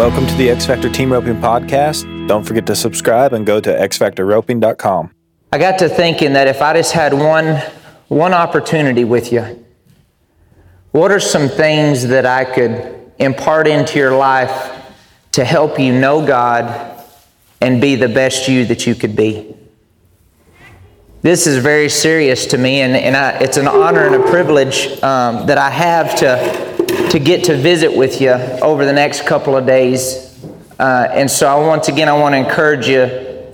Welcome 0.00 0.26
to 0.28 0.34
the 0.36 0.48
X 0.48 0.64
Factor 0.64 0.88
Team 0.88 1.12
Roping 1.12 1.36
Podcast. 1.42 2.26
Don't 2.26 2.42
forget 2.42 2.64
to 2.68 2.74
subscribe 2.74 3.34
and 3.34 3.44
go 3.44 3.60
to 3.60 3.68
xfactorroping.com. 3.68 5.10
I 5.52 5.58
got 5.58 5.78
to 5.80 5.90
thinking 5.90 6.32
that 6.32 6.48
if 6.48 6.62
I 6.62 6.72
just 6.72 6.92
had 6.92 7.12
one, 7.12 7.56
one 8.08 8.32
opportunity 8.32 9.04
with 9.04 9.30
you, 9.30 9.62
what 10.92 11.10
are 11.12 11.20
some 11.20 11.50
things 11.50 12.06
that 12.08 12.24
I 12.24 12.46
could 12.46 13.12
impart 13.18 13.68
into 13.68 13.98
your 13.98 14.16
life 14.16 14.74
to 15.32 15.44
help 15.44 15.78
you 15.78 15.92
know 15.92 16.26
God 16.26 17.04
and 17.60 17.78
be 17.78 17.94
the 17.94 18.08
best 18.08 18.48
you 18.48 18.64
that 18.64 18.86
you 18.86 18.94
could 18.94 19.14
be? 19.14 19.54
This 21.20 21.46
is 21.46 21.62
very 21.62 21.90
serious 21.90 22.46
to 22.46 22.56
me, 22.56 22.80
and, 22.80 22.96
and 22.96 23.14
I, 23.14 23.32
it's 23.40 23.58
an 23.58 23.68
honor 23.68 24.06
and 24.06 24.14
a 24.14 24.30
privilege 24.30 24.86
um, 25.02 25.44
that 25.44 25.58
I 25.58 25.68
have 25.68 26.16
to, 26.20 26.69
to 27.10 27.18
get 27.18 27.44
to 27.44 27.56
visit 27.56 27.96
with 27.96 28.20
you 28.20 28.30
over 28.30 28.84
the 28.84 28.92
next 28.92 29.26
couple 29.26 29.56
of 29.56 29.66
days. 29.66 30.38
Uh, 30.78 31.08
and 31.10 31.30
so, 31.30 31.48
I, 31.48 31.66
once 31.66 31.88
again, 31.88 32.08
I 32.08 32.12
want 32.12 32.34
to 32.34 32.38
encourage 32.38 32.88
you 32.88 33.52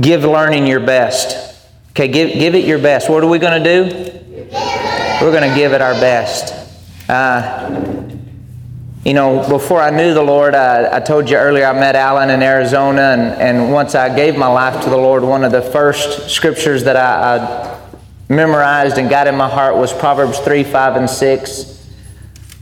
give 0.00 0.24
learning 0.24 0.66
your 0.66 0.80
best. 0.80 1.58
Okay, 1.90 2.08
give, 2.08 2.32
give 2.32 2.54
it 2.54 2.64
your 2.64 2.78
best. 2.78 3.10
What 3.10 3.22
are 3.22 3.28
we 3.28 3.38
going 3.38 3.62
to 3.62 3.68
do? 3.68 4.12
We're 5.20 5.32
going 5.32 5.48
to 5.48 5.54
give 5.54 5.72
it 5.72 5.82
our 5.82 5.94
best. 5.94 6.54
Uh, 7.08 8.08
you 9.04 9.14
know, 9.14 9.46
before 9.48 9.80
I 9.80 9.90
knew 9.90 10.14
the 10.14 10.22
Lord, 10.22 10.54
I, 10.54 10.96
I, 10.96 11.00
told 11.00 11.28
you 11.28 11.36
earlier 11.36 11.66
I 11.66 11.72
met 11.72 11.96
Alan 11.96 12.30
in 12.30 12.40
Arizona, 12.40 13.00
and, 13.00 13.40
and 13.40 13.72
once 13.72 13.96
I 13.96 14.14
gave 14.14 14.38
my 14.38 14.46
life 14.46 14.82
to 14.84 14.90
the 14.90 14.96
Lord, 14.96 15.24
one 15.24 15.42
of 15.42 15.50
the 15.50 15.60
first 15.60 16.30
scriptures 16.30 16.84
that 16.84 16.96
I, 16.96 17.36
I 17.36 17.80
memorized 18.32 18.98
and 18.98 19.10
got 19.10 19.26
in 19.26 19.36
my 19.36 19.48
heart 19.48 19.76
was 19.76 19.92
Proverbs 19.92 20.38
3, 20.38 20.62
5, 20.62 20.96
and 20.96 21.10
6. 21.10 21.81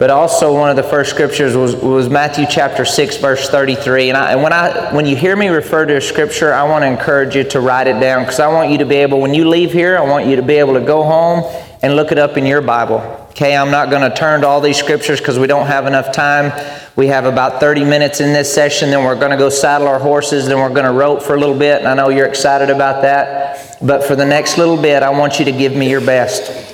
But 0.01 0.09
also 0.09 0.55
one 0.55 0.71
of 0.71 0.77
the 0.77 0.83
first 0.83 1.11
scriptures 1.11 1.55
was, 1.55 1.77
was 1.77 2.09
Matthew 2.09 2.47
chapter 2.49 2.87
6, 2.87 3.19
verse 3.19 3.51
33. 3.51 4.09
And, 4.09 4.17
I, 4.17 4.33
and 4.33 4.43
when, 4.43 4.51
I, 4.51 4.95
when 4.95 5.05
you 5.05 5.15
hear 5.15 5.37
me 5.37 5.49
refer 5.49 5.85
to 5.85 5.99
a 5.99 6.01
scripture, 6.01 6.55
I 6.55 6.63
want 6.63 6.85
to 6.85 6.87
encourage 6.87 7.37
you 7.37 7.45
to 7.45 7.61
write 7.61 7.87
it 7.87 8.01
down 8.01 8.23
because 8.23 8.41
I 8.41 8.49
want 8.49 8.71
you 8.71 8.79
to 8.79 8.87
be 8.87 8.97
able, 8.97 9.21
when 9.21 9.35
you 9.35 9.47
leave 9.47 9.75
here, 9.75 9.99
I 9.99 10.01
want 10.01 10.27
you 10.27 10.37
to 10.37 10.43
be 10.43 10.55
able 10.55 10.73
to 10.73 10.81
go 10.81 11.03
home 11.03 11.45
and 11.83 11.97
look 11.97 12.13
it 12.13 12.19
up 12.19 12.39
in 12.39 12.47
your 12.47 12.63
Bible. 12.63 12.97
Okay, 13.33 13.55
I'm 13.55 13.71
not 13.71 13.91
going 13.91 14.01
to 14.01 14.17
turn 14.17 14.41
to 14.41 14.47
all 14.47 14.63
these 14.63 14.79
scriptures 14.79 15.19
because 15.19 15.39
we 15.39 15.47
don't 15.47 15.67
have 15.67 15.87
enough 15.87 16.15
time. 16.15 16.51
We 16.97 17.09
have 17.09 17.27
about 17.27 17.61
30 17.61 17.85
minutes 17.85 18.21
in 18.21 18.33
this 18.33 18.51
session, 18.53 18.89
then 18.89 19.05
we're 19.05 19.21
going 19.21 19.33
to 19.33 19.37
go 19.37 19.51
saddle 19.51 19.87
our 19.87 19.99
horses, 19.99 20.47
then 20.47 20.57
we're 20.61 20.73
going 20.73 20.87
to 20.87 20.93
rope 20.93 21.23
for 21.23 21.35
a 21.35 21.39
little 21.39 21.59
bit, 21.59 21.79
and 21.79 21.87
I 21.87 21.93
know 21.93 22.09
you're 22.09 22.27
excited 22.27 22.71
about 22.71 23.03
that. 23.03 23.77
But 23.83 24.05
for 24.05 24.17
the 24.17 24.25
next 24.25 24.57
little 24.57 24.81
bit, 24.81 25.03
I 25.03 25.11
want 25.11 25.39
you 25.39 25.45
to 25.45 25.53
give 25.53 25.77
me 25.77 25.91
your 25.91 26.01
best. 26.01 26.70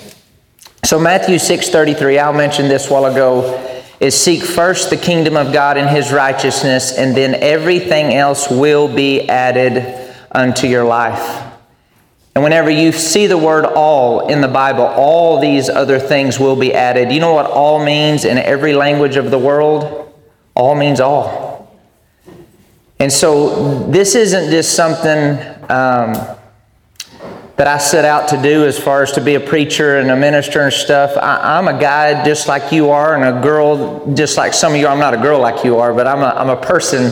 So 0.86 1.00
Matthew 1.00 1.40
6:33, 1.40 2.16
I'll 2.20 2.32
mention 2.32 2.68
this 2.68 2.88
while 2.88 3.06
ago, 3.06 3.60
is 3.98 4.14
seek 4.14 4.44
first 4.44 4.88
the 4.88 4.96
kingdom 4.96 5.36
of 5.36 5.52
God 5.52 5.76
and 5.76 5.90
his 5.90 6.12
righteousness, 6.12 6.96
and 6.96 7.12
then 7.12 7.34
everything 7.34 8.14
else 8.14 8.48
will 8.48 8.86
be 8.86 9.28
added 9.28 9.84
unto 10.30 10.68
your 10.68 10.84
life. 10.84 11.42
And 12.36 12.44
whenever 12.44 12.70
you 12.70 12.92
see 12.92 13.26
the 13.26 13.36
word 13.36 13.64
all 13.64 14.28
in 14.28 14.40
the 14.40 14.46
Bible, 14.46 14.84
all 14.84 15.40
these 15.40 15.68
other 15.68 15.98
things 15.98 16.38
will 16.38 16.54
be 16.54 16.72
added. 16.72 17.10
You 17.10 17.18
know 17.18 17.34
what 17.34 17.50
all 17.50 17.84
means 17.84 18.24
in 18.24 18.38
every 18.38 18.72
language 18.72 19.16
of 19.16 19.32
the 19.32 19.38
world? 19.40 20.14
All 20.54 20.76
means 20.76 21.00
all. 21.00 21.76
And 23.00 23.12
so 23.12 23.88
this 23.88 24.14
isn't 24.14 24.52
just 24.52 24.76
something 24.76 25.36
um, 25.68 26.35
that 27.56 27.66
I 27.66 27.78
set 27.78 28.04
out 28.04 28.28
to 28.28 28.42
do 28.42 28.66
as 28.66 28.78
far 28.78 29.02
as 29.02 29.12
to 29.12 29.20
be 29.20 29.34
a 29.34 29.40
preacher 29.40 29.98
and 29.98 30.10
a 30.10 30.16
minister 30.16 30.60
and 30.60 30.72
stuff. 30.72 31.16
I, 31.16 31.58
am 31.58 31.68
a 31.68 31.78
guy 31.78 32.22
just 32.24 32.48
like 32.48 32.70
you 32.70 32.90
are, 32.90 33.14
and 33.14 33.38
a 33.38 33.40
girl 33.42 34.14
just 34.14 34.36
like 34.36 34.52
some 34.52 34.74
of 34.74 34.78
you. 34.78 34.86
I'm 34.86 34.98
not 34.98 35.14
a 35.14 35.18
girl 35.18 35.40
like 35.40 35.64
you 35.64 35.78
are, 35.78 35.94
but 35.94 36.06
I'm 36.06 36.20
a, 36.20 36.38
I'm 36.38 36.50
a 36.50 36.60
person 36.60 37.10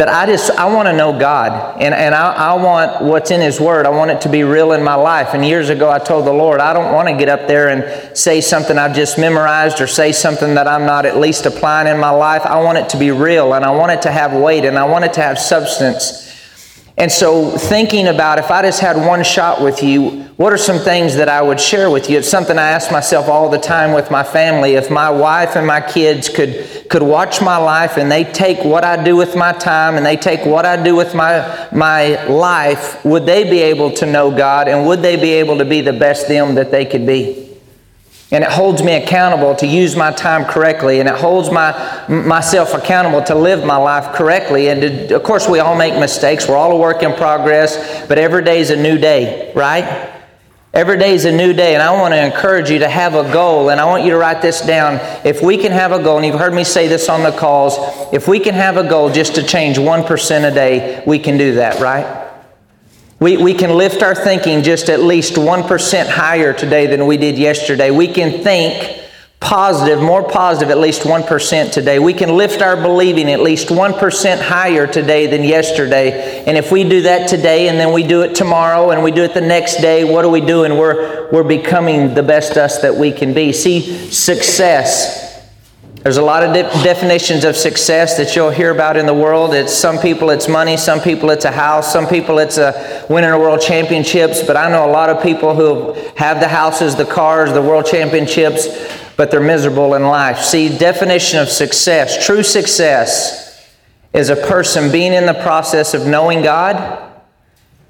that 0.00 0.08
I 0.08 0.24
just 0.24 0.50
I 0.52 0.64
want 0.72 0.88
to 0.88 0.96
know 0.96 1.18
God 1.18 1.78
and, 1.78 1.92
and 1.92 2.14
I, 2.14 2.32
I 2.32 2.54
want 2.54 3.04
what's 3.04 3.30
in 3.30 3.42
His 3.42 3.60
Word. 3.60 3.84
I 3.84 3.90
want 3.90 4.10
it 4.10 4.22
to 4.22 4.30
be 4.30 4.44
real 4.44 4.72
in 4.72 4.82
my 4.82 4.94
life. 4.94 5.34
And 5.34 5.44
years 5.44 5.68
ago 5.68 5.90
I 5.90 5.98
told 5.98 6.26
the 6.26 6.32
Lord, 6.32 6.58
I 6.58 6.72
don't 6.72 6.94
want 6.94 7.08
to 7.08 7.16
get 7.18 7.28
up 7.28 7.46
there 7.46 7.68
and 7.68 8.16
say 8.16 8.40
something 8.40 8.78
I've 8.78 8.96
just 8.96 9.18
memorized 9.18 9.82
or 9.82 9.86
say 9.86 10.12
something 10.12 10.54
that 10.54 10.66
I'm 10.66 10.86
not 10.86 11.04
at 11.04 11.18
least 11.18 11.44
applying 11.44 11.86
in 11.86 12.00
my 12.00 12.08
life. 12.08 12.46
I 12.46 12.62
want 12.62 12.78
it 12.78 12.88
to 12.88 12.96
be 12.96 13.10
real 13.10 13.52
and 13.52 13.62
I 13.62 13.72
want 13.72 13.92
it 13.92 14.00
to 14.02 14.10
have 14.10 14.32
weight 14.32 14.64
and 14.64 14.78
I 14.78 14.84
want 14.84 15.04
it 15.04 15.12
to 15.12 15.20
have 15.20 15.38
substance. 15.38 16.29
And 17.00 17.10
so, 17.10 17.50
thinking 17.56 18.08
about 18.08 18.38
if 18.38 18.50
I 18.50 18.60
just 18.60 18.78
had 18.78 18.94
one 18.94 19.24
shot 19.24 19.62
with 19.62 19.82
you, 19.82 20.24
what 20.36 20.52
are 20.52 20.58
some 20.58 20.78
things 20.78 21.16
that 21.16 21.30
I 21.30 21.40
would 21.40 21.58
share 21.58 21.88
with 21.88 22.10
you? 22.10 22.18
It's 22.18 22.28
something 22.28 22.58
I 22.58 22.68
ask 22.68 22.92
myself 22.92 23.26
all 23.26 23.48
the 23.48 23.58
time 23.58 23.94
with 23.94 24.10
my 24.10 24.22
family. 24.22 24.74
If 24.74 24.90
my 24.90 25.08
wife 25.08 25.56
and 25.56 25.66
my 25.66 25.80
kids 25.80 26.28
could, 26.28 26.86
could 26.90 27.02
watch 27.02 27.40
my 27.40 27.56
life 27.56 27.96
and 27.96 28.12
they 28.12 28.24
take 28.24 28.62
what 28.66 28.84
I 28.84 29.02
do 29.02 29.16
with 29.16 29.34
my 29.34 29.52
time 29.52 29.96
and 29.96 30.04
they 30.04 30.18
take 30.18 30.44
what 30.44 30.66
I 30.66 30.82
do 30.82 30.94
with 30.94 31.14
my, 31.14 31.68
my 31.72 32.22
life, 32.26 33.02
would 33.02 33.24
they 33.24 33.44
be 33.44 33.60
able 33.60 33.92
to 33.92 34.04
know 34.04 34.30
God 34.30 34.68
and 34.68 34.86
would 34.86 35.00
they 35.00 35.16
be 35.16 35.30
able 35.32 35.56
to 35.56 35.64
be 35.64 35.80
the 35.80 35.94
best 35.94 36.28
them 36.28 36.54
that 36.56 36.70
they 36.70 36.84
could 36.84 37.06
be? 37.06 37.49
And 38.32 38.44
it 38.44 38.50
holds 38.50 38.80
me 38.82 38.94
accountable 38.94 39.56
to 39.56 39.66
use 39.66 39.96
my 39.96 40.12
time 40.12 40.44
correctly, 40.44 41.00
and 41.00 41.08
it 41.08 41.16
holds 41.16 41.50
my, 41.50 41.72
myself 42.08 42.74
accountable 42.74 43.22
to 43.24 43.34
live 43.34 43.64
my 43.64 43.76
life 43.76 44.14
correctly. 44.14 44.68
And 44.68 44.80
to, 44.82 45.16
of 45.16 45.24
course, 45.24 45.48
we 45.48 45.58
all 45.58 45.74
make 45.74 45.98
mistakes. 45.98 46.46
We're 46.46 46.56
all 46.56 46.70
a 46.72 46.76
work 46.76 47.02
in 47.02 47.12
progress, 47.14 48.06
but 48.06 48.18
every 48.18 48.44
day 48.44 48.60
is 48.60 48.70
a 48.70 48.76
new 48.76 48.98
day, 48.98 49.52
right? 49.54 50.16
Every 50.72 50.96
day 50.96 51.14
is 51.14 51.24
a 51.24 51.32
new 51.32 51.52
day, 51.52 51.74
and 51.74 51.82
I 51.82 51.90
want 52.00 52.14
to 52.14 52.24
encourage 52.24 52.70
you 52.70 52.78
to 52.78 52.88
have 52.88 53.16
a 53.16 53.24
goal, 53.32 53.70
and 53.70 53.80
I 53.80 53.84
want 53.86 54.04
you 54.04 54.10
to 54.10 54.16
write 54.16 54.40
this 54.40 54.60
down. 54.60 55.00
If 55.26 55.42
we 55.42 55.56
can 55.56 55.72
have 55.72 55.90
a 55.90 56.00
goal, 56.00 56.18
and 56.18 56.24
you've 56.24 56.38
heard 56.38 56.54
me 56.54 56.62
say 56.62 56.86
this 56.86 57.08
on 57.08 57.24
the 57.24 57.32
calls, 57.32 57.76
if 58.12 58.28
we 58.28 58.38
can 58.38 58.54
have 58.54 58.76
a 58.76 58.88
goal 58.88 59.10
just 59.10 59.34
to 59.34 59.42
change 59.42 59.78
1% 59.78 60.48
a 60.48 60.54
day, 60.54 61.02
we 61.04 61.18
can 61.18 61.36
do 61.36 61.54
that, 61.56 61.80
right? 61.80 62.19
We, 63.20 63.36
we 63.36 63.52
can 63.52 63.76
lift 63.76 64.02
our 64.02 64.14
thinking 64.14 64.62
just 64.62 64.88
at 64.88 65.00
least 65.00 65.34
1% 65.34 66.08
higher 66.08 66.54
today 66.54 66.86
than 66.86 67.06
we 67.06 67.18
did 67.18 67.36
yesterday. 67.36 67.90
We 67.90 68.08
can 68.08 68.42
think 68.42 68.98
positive, 69.40 70.00
more 70.00 70.26
positive, 70.26 70.70
at 70.70 70.78
least 70.78 71.02
1% 71.02 71.70
today. 71.70 71.98
We 71.98 72.14
can 72.14 72.34
lift 72.34 72.62
our 72.62 72.76
believing 72.76 73.30
at 73.30 73.40
least 73.40 73.68
1% 73.68 74.40
higher 74.40 74.86
today 74.86 75.26
than 75.26 75.44
yesterday. 75.44 76.44
And 76.46 76.56
if 76.56 76.72
we 76.72 76.82
do 76.82 77.02
that 77.02 77.28
today 77.28 77.68
and 77.68 77.78
then 77.78 77.92
we 77.92 78.04
do 78.04 78.22
it 78.22 78.34
tomorrow 78.34 78.90
and 78.90 79.02
we 79.02 79.10
do 79.10 79.22
it 79.22 79.34
the 79.34 79.42
next 79.42 79.82
day, 79.82 80.02
what 80.02 80.24
are 80.24 80.30
we 80.30 80.40
doing? 80.40 80.78
We're, 80.78 81.30
we're 81.30 81.44
becoming 81.44 82.14
the 82.14 82.22
best 82.22 82.56
us 82.56 82.80
that 82.80 82.96
we 82.96 83.12
can 83.12 83.34
be. 83.34 83.52
See, 83.52 84.10
success 84.10 85.29
there's 86.02 86.16
a 86.16 86.22
lot 86.22 86.42
of 86.42 86.54
de- 86.54 86.62
definitions 86.82 87.44
of 87.44 87.56
success 87.56 88.16
that 88.16 88.34
you'll 88.34 88.50
hear 88.50 88.70
about 88.70 88.96
in 88.96 89.04
the 89.04 89.12
world. 89.12 89.52
It's 89.52 89.74
some 89.74 89.98
people 89.98 90.30
it's 90.30 90.48
money, 90.48 90.78
some 90.78 90.98
people 91.00 91.28
it's 91.28 91.44
a 91.44 91.50
house, 91.50 91.92
some 91.92 92.06
people 92.06 92.38
it's 92.38 92.56
a 92.56 93.04
winning 93.10 93.30
a 93.30 93.38
world 93.38 93.60
championships. 93.60 94.42
But 94.42 94.56
I 94.56 94.70
know 94.70 94.88
a 94.88 94.92
lot 94.92 95.10
of 95.10 95.22
people 95.22 95.54
who 95.54 95.92
have 96.16 96.40
the 96.40 96.48
houses, 96.48 96.96
the 96.96 97.04
cars, 97.04 97.52
the 97.52 97.60
world 97.60 97.84
championships, 97.84 98.66
but 99.16 99.30
they're 99.30 99.42
miserable 99.42 99.92
in 99.92 100.04
life. 100.04 100.38
See, 100.38 100.74
definition 100.78 101.38
of 101.38 101.50
success, 101.50 102.24
true 102.24 102.42
success, 102.42 103.68
is 104.14 104.30
a 104.30 104.36
person 104.36 104.90
being 104.90 105.12
in 105.12 105.26
the 105.26 105.34
process 105.34 105.92
of 105.92 106.06
knowing 106.06 106.42
God 106.42 107.12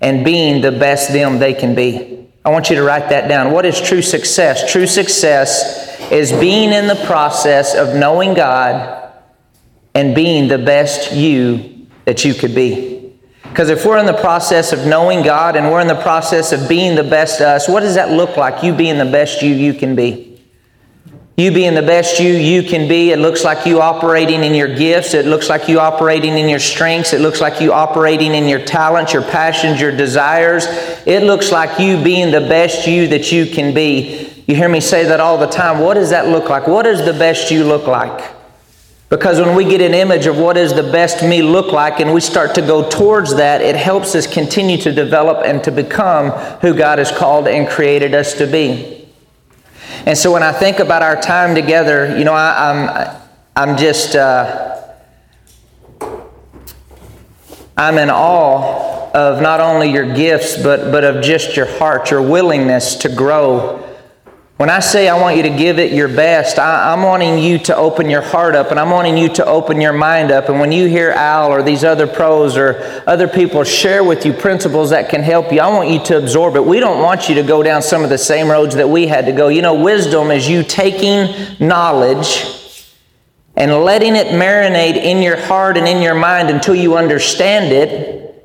and 0.00 0.24
being 0.24 0.62
the 0.62 0.72
best 0.72 1.12
them 1.12 1.38
they 1.38 1.54
can 1.54 1.76
be. 1.76 2.26
I 2.44 2.50
want 2.50 2.70
you 2.70 2.76
to 2.76 2.82
write 2.82 3.10
that 3.10 3.28
down. 3.28 3.52
What 3.52 3.66
is 3.66 3.80
true 3.80 4.02
success? 4.02 4.70
True 4.72 4.88
success 4.88 5.89
is 6.10 6.32
being 6.32 6.72
in 6.72 6.86
the 6.86 7.02
process 7.06 7.74
of 7.74 7.94
knowing 7.94 8.34
God 8.34 9.12
and 9.94 10.14
being 10.14 10.48
the 10.48 10.58
best 10.58 11.12
you 11.12 11.86
that 12.04 12.24
you 12.24 12.34
could 12.34 12.54
be. 12.54 13.12
Because 13.42 13.68
if 13.68 13.84
we're 13.84 13.98
in 13.98 14.06
the 14.06 14.12
process 14.12 14.72
of 14.72 14.86
knowing 14.86 15.22
God 15.22 15.56
and 15.56 15.70
we're 15.70 15.80
in 15.80 15.88
the 15.88 16.00
process 16.00 16.52
of 16.52 16.68
being 16.68 16.94
the 16.94 17.02
best 17.02 17.40
us, 17.40 17.68
what 17.68 17.80
does 17.80 17.96
that 17.96 18.10
look 18.10 18.36
like? 18.36 18.62
You 18.62 18.72
being 18.72 18.98
the 18.98 19.10
best 19.10 19.42
you 19.42 19.52
you 19.52 19.74
can 19.74 19.96
be. 19.96 20.30
You 21.36 21.50
being 21.50 21.74
the 21.74 21.82
best 21.82 22.20
you 22.20 22.32
you 22.32 22.62
can 22.62 22.86
be, 22.86 23.12
it 23.12 23.18
looks 23.18 23.44
like 23.44 23.66
you 23.66 23.80
operating 23.80 24.44
in 24.44 24.54
your 24.54 24.76
gifts. 24.76 25.14
It 25.14 25.24
looks 25.24 25.48
like 25.48 25.68
you 25.68 25.80
operating 25.80 26.36
in 26.36 26.48
your 26.48 26.58
strengths. 26.58 27.12
It 27.14 27.22
looks 27.22 27.40
like 27.40 27.62
you 27.62 27.72
operating 27.72 28.34
in 28.34 28.46
your 28.46 28.62
talents, 28.62 29.14
your 29.14 29.22
passions, 29.22 29.80
your 29.80 29.96
desires. 29.96 30.66
It 31.06 31.22
looks 31.22 31.50
like 31.50 31.80
you 31.80 32.02
being 32.04 32.30
the 32.30 32.40
best 32.40 32.86
you 32.86 33.08
that 33.08 33.32
you 33.32 33.46
can 33.46 33.72
be. 33.72 34.29
You 34.46 34.56
hear 34.56 34.68
me 34.68 34.80
say 34.80 35.04
that 35.04 35.20
all 35.20 35.38
the 35.38 35.46
time. 35.46 35.80
What 35.80 35.94
does 35.94 36.10
that 36.10 36.28
look 36.28 36.48
like? 36.48 36.66
What 36.66 36.84
does 36.84 37.04
the 37.04 37.12
best 37.12 37.50
you 37.50 37.64
look 37.64 37.86
like? 37.86 38.36
Because 39.10 39.40
when 39.40 39.56
we 39.56 39.64
get 39.64 39.80
an 39.80 39.92
image 39.92 40.26
of 40.26 40.38
what 40.38 40.54
does 40.54 40.72
the 40.72 40.84
best 40.84 41.24
me 41.24 41.42
look 41.42 41.72
like 41.72 41.98
and 41.98 42.14
we 42.14 42.20
start 42.20 42.54
to 42.54 42.62
go 42.62 42.88
towards 42.88 43.34
that, 43.36 43.60
it 43.60 43.74
helps 43.74 44.14
us 44.14 44.32
continue 44.32 44.76
to 44.78 44.92
develop 44.92 45.44
and 45.44 45.62
to 45.64 45.72
become 45.72 46.30
who 46.60 46.72
God 46.72 46.98
has 46.98 47.10
called 47.10 47.48
and 47.48 47.68
created 47.68 48.14
us 48.14 48.34
to 48.34 48.46
be. 48.46 49.08
And 50.06 50.16
so 50.16 50.32
when 50.32 50.44
I 50.44 50.52
think 50.52 50.78
about 50.78 51.02
our 51.02 51.20
time 51.20 51.56
together, 51.56 52.16
you 52.16 52.24
know, 52.24 52.32
I, 52.32 52.70
am 52.70 52.88
I'm, 53.56 53.70
I'm 53.70 53.76
just, 53.76 54.14
uh, 54.14 54.94
I'm 57.76 57.98
in 57.98 58.10
awe 58.10 59.10
of 59.12 59.42
not 59.42 59.58
only 59.58 59.90
your 59.90 60.14
gifts, 60.14 60.56
but, 60.62 60.92
but 60.92 61.02
of 61.02 61.22
just 61.22 61.56
your 61.56 61.66
heart, 61.66 62.12
your 62.12 62.22
willingness 62.22 62.94
to 62.96 63.08
grow 63.08 63.79
When 64.60 64.68
I 64.68 64.80
say 64.80 65.08
I 65.08 65.18
want 65.18 65.38
you 65.38 65.44
to 65.44 65.48
give 65.48 65.78
it 65.78 65.90
your 65.90 66.06
best, 66.06 66.58
I, 66.58 66.92
am 66.92 67.02
wanting 67.02 67.38
you 67.38 67.56
to 67.60 67.74
open 67.74 68.10
your 68.10 68.20
heart 68.20 68.54
up 68.54 68.70
and 68.70 68.78
I'm 68.78 68.90
wanting 68.90 69.16
you 69.16 69.30
to 69.30 69.46
open 69.46 69.80
your 69.80 69.94
mind 69.94 70.30
up. 70.30 70.50
And 70.50 70.60
when 70.60 70.70
you 70.70 70.86
hear 70.86 71.12
Al 71.12 71.50
or 71.50 71.62
these 71.62 71.82
other 71.82 72.06
pros 72.06 72.58
or 72.58 73.02
other 73.06 73.26
people 73.26 73.64
share 73.64 74.04
with 74.04 74.26
you 74.26 74.34
principles 74.34 74.90
that 74.90 75.08
can 75.08 75.22
help 75.22 75.50
you, 75.50 75.60
I 75.60 75.68
want 75.68 75.88
you 75.88 75.98
to 76.04 76.18
absorb 76.18 76.56
it. 76.56 76.66
We 76.66 76.78
don't 76.78 77.02
want 77.02 77.26
you 77.26 77.36
to 77.36 77.42
go 77.42 77.62
down 77.62 77.80
some 77.80 78.04
of 78.04 78.10
the 78.10 78.18
same 78.18 78.50
roads 78.50 78.74
that 78.74 78.86
we 78.86 79.06
had 79.06 79.24
to 79.24 79.32
go. 79.32 79.48
You 79.48 79.62
know, 79.62 79.82
wisdom 79.82 80.30
is 80.30 80.46
you 80.46 80.62
taking 80.62 81.34
knowledge 81.58 82.44
and 83.56 83.72
letting 83.72 84.14
it 84.14 84.26
marinate 84.26 84.96
in 84.96 85.22
your 85.22 85.38
heart 85.38 85.78
and 85.78 85.88
in 85.88 86.02
your 86.02 86.14
mind 86.14 86.50
until 86.50 86.74
you 86.74 86.98
understand 86.98 87.72
it. 87.72 88.44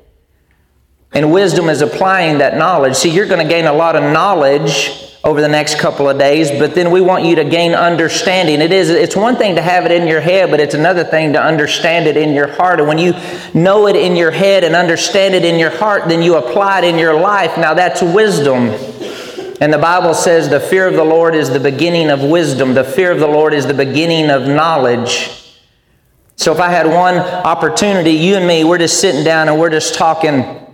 And 1.12 1.30
wisdom 1.30 1.68
is 1.68 1.82
applying 1.82 2.38
that 2.38 2.56
knowledge. 2.56 2.94
See, 2.94 3.10
you're 3.10 3.28
going 3.28 3.46
to 3.46 3.52
gain 3.52 3.66
a 3.66 3.74
lot 3.74 3.96
of 3.96 4.02
knowledge 4.14 5.02
over 5.26 5.40
the 5.40 5.48
next 5.48 5.80
couple 5.80 6.08
of 6.08 6.16
days, 6.16 6.52
but 6.52 6.76
then 6.76 6.88
we 6.92 7.00
want 7.00 7.24
you 7.24 7.34
to 7.34 7.42
gain 7.42 7.74
understanding. 7.74 8.60
It 8.60 8.70
is 8.70 8.90
it's 8.90 9.16
one 9.16 9.34
thing 9.34 9.56
to 9.56 9.60
have 9.60 9.84
it 9.84 9.90
in 9.90 10.06
your 10.06 10.20
head, 10.20 10.52
but 10.52 10.60
it's 10.60 10.74
another 10.74 11.02
thing 11.02 11.32
to 11.32 11.42
understand 11.42 12.06
it 12.06 12.16
in 12.16 12.32
your 12.32 12.46
heart. 12.46 12.78
And 12.78 12.86
when 12.86 12.96
you 12.96 13.12
know 13.52 13.88
it 13.88 13.96
in 13.96 14.14
your 14.14 14.30
head 14.30 14.62
and 14.62 14.76
understand 14.76 15.34
it 15.34 15.44
in 15.44 15.58
your 15.58 15.70
heart, 15.70 16.08
then 16.08 16.22
you 16.22 16.36
apply 16.36 16.78
it 16.78 16.84
in 16.84 16.96
your 16.96 17.18
life. 17.18 17.58
Now 17.58 17.74
that's 17.74 18.02
wisdom. 18.02 18.68
And 19.60 19.72
the 19.72 19.78
Bible 19.78 20.14
says 20.14 20.48
the 20.48 20.60
fear 20.60 20.86
of 20.86 20.94
the 20.94 21.04
Lord 21.04 21.34
is 21.34 21.50
the 21.50 21.58
beginning 21.58 22.08
of 22.08 22.22
wisdom. 22.22 22.74
The 22.74 22.84
fear 22.84 23.10
of 23.10 23.18
the 23.18 23.26
Lord 23.26 23.52
is 23.52 23.66
the 23.66 23.74
beginning 23.74 24.30
of 24.30 24.46
knowledge. 24.46 25.56
So 26.36 26.52
if 26.52 26.60
I 26.60 26.68
had 26.68 26.86
one 26.86 27.16
opportunity, 27.16 28.12
you 28.12 28.36
and 28.36 28.46
me, 28.46 28.62
we're 28.62 28.78
just 28.78 29.00
sitting 29.00 29.24
down 29.24 29.48
and 29.48 29.58
we're 29.58 29.70
just 29.70 29.96
talking 29.96 30.65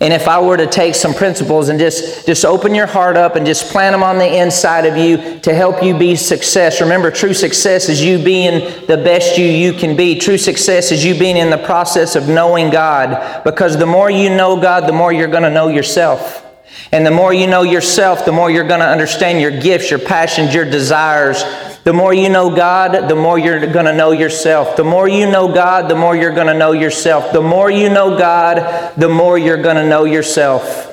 and 0.00 0.14
if 0.14 0.28
I 0.28 0.40
were 0.40 0.56
to 0.56 0.66
take 0.66 0.94
some 0.94 1.12
principles 1.12 1.68
and 1.68 1.78
just, 1.78 2.26
just 2.26 2.46
open 2.46 2.74
your 2.74 2.86
heart 2.86 3.18
up 3.18 3.36
and 3.36 3.44
just 3.44 3.70
plant 3.70 3.92
them 3.92 4.02
on 4.02 4.16
the 4.16 4.40
inside 4.40 4.86
of 4.86 4.96
you 4.96 5.38
to 5.40 5.54
help 5.54 5.82
you 5.82 5.96
be 5.96 6.16
success. 6.16 6.80
Remember, 6.80 7.10
true 7.10 7.34
success 7.34 7.90
is 7.90 8.02
you 8.02 8.22
being 8.22 8.86
the 8.86 8.96
best 8.96 9.36
you 9.36 9.44
you 9.44 9.74
can 9.74 9.96
be. 9.96 10.18
True 10.18 10.38
success 10.38 10.90
is 10.90 11.04
you 11.04 11.18
being 11.18 11.36
in 11.36 11.50
the 11.50 11.58
process 11.58 12.16
of 12.16 12.30
knowing 12.30 12.70
God. 12.70 13.44
Because 13.44 13.76
the 13.76 13.84
more 13.84 14.10
you 14.10 14.30
know 14.30 14.58
God, 14.58 14.88
the 14.88 14.92
more 14.94 15.12
you're 15.12 15.28
going 15.28 15.42
to 15.42 15.50
know 15.50 15.68
yourself. 15.68 16.46
And 16.92 17.04
the 17.04 17.10
more 17.10 17.34
you 17.34 17.46
know 17.46 17.62
yourself, 17.62 18.24
the 18.24 18.32
more 18.32 18.50
you're 18.50 18.66
going 18.66 18.80
to 18.80 18.88
understand 18.88 19.42
your 19.42 19.60
gifts, 19.60 19.90
your 19.90 20.00
passions, 20.00 20.54
your 20.54 20.64
desires, 20.64 21.42
the 21.84 21.92
more 21.92 22.12
you 22.12 22.28
know 22.28 22.54
God, 22.54 23.08
the 23.08 23.14
more 23.14 23.38
you're 23.38 23.66
going 23.66 23.86
to 23.86 23.94
know 23.94 24.12
yourself. 24.12 24.76
The 24.76 24.84
more 24.84 25.08
you 25.08 25.30
know 25.30 25.52
God, 25.52 25.88
the 25.88 25.94
more 25.94 26.14
you're 26.14 26.34
going 26.34 26.46
to 26.46 26.54
know 26.54 26.72
yourself. 26.72 27.32
The 27.32 27.40
more 27.40 27.70
you 27.70 27.88
know 27.88 28.18
God, 28.18 28.94
the 28.96 29.08
more 29.08 29.38
you're 29.38 29.62
going 29.62 29.76
to 29.76 29.88
know 29.88 30.04
yourself. 30.04 30.86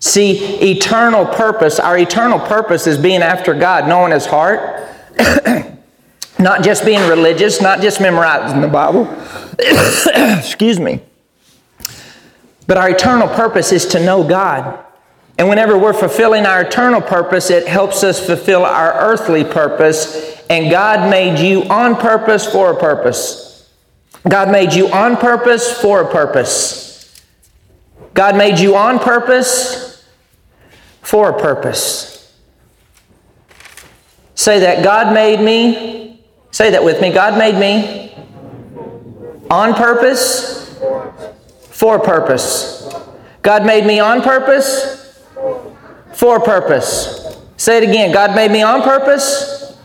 See, 0.00 0.60
eternal 0.70 1.24
purpose, 1.24 1.78
our 1.78 1.96
eternal 1.96 2.38
purpose 2.38 2.86
is 2.86 2.98
being 2.98 3.22
after 3.22 3.54
God, 3.54 3.88
knowing 3.88 4.12
His 4.12 4.26
heart, 4.26 4.86
not 6.38 6.62
just 6.62 6.84
being 6.84 7.08
religious, 7.08 7.62
not 7.62 7.80
just 7.80 8.00
memorizing 8.00 8.60
the 8.60 8.68
Bible. 8.68 9.08
Excuse 10.38 10.80
me. 10.80 11.00
But 12.66 12.78
our 12.78 12.90
eternal 12.90 13.28
purpose 13.28 13.72
is 13.72 13.86
to 13.86 14.04
know 14.04 14.26
God. 14.26 14.84
And 15.36 15.48
whenever 15.48 15.76
we're 15.76 15.92
fulfilling 15.92 16.46
our 16.46 16.62
eternal 16.62 17.00
purpose, 17.00 17.50
it 17.50 17.66
helps 17.66 18.04
us 18.04 18.24
fulfill 18.24 18.64
our 18.64 18.94
earthly 19.00 19.44
purpose. 19.44 20.40
And 20.48 20.70
God 20.70 21.10
made 21.10 21.38
you 21.38 21.64
on 21.64 21.96
purpose 21.96 22.46
for 22.46 22.70
a 22.70 22.78
purpose. 22.78 23.68
God 24.28 24.50
made 24.50 24.72
you 24.72 24.88
on 24.88 25.16
purpose 25.16 25.80
for 25.80 26.02
a 26.02 26.10
purpose. 26.10 27.20
God 28.14 28.36
made 28.36 28.60
you 28.60 28.76
on 28.76 29.00
purpose 29.00 30.06
for 31.02 31.30
a 31.30 31.40
purpose. 31.40 32.32
Say 34.36 34.60
that 34.60 34.84
God 34.84 35.12
made 35.12 35.40
me. 35.40 36.24
Say 36.52 36.70
that 36.70 36.84
with 36.84 37.00
me. 37.00 37.12
God 37.12 37.36
made 37.36 37.58
me 37.58 38.14
on 39.50 39.74
purpose 39.74 40.78
for 41.70 41.96
a 41.96 42.00
purpose. 42.00 42.88
God 43.42 43.66
made 43.66 43.84
me 43.84 43.98
on 43.98 44.22
purpose 44.22 45.03
for 46.14 46.36
a 46.36 46.40
purpose. 46.40 47.38
Say 47.56 47.78
it 47.78 47.82
again. 47.82 48.12
God 48.12 48.34
made 48.34 48.50
me 48.50 48.62
on 48.62 48.82
purpose 48.82 49.76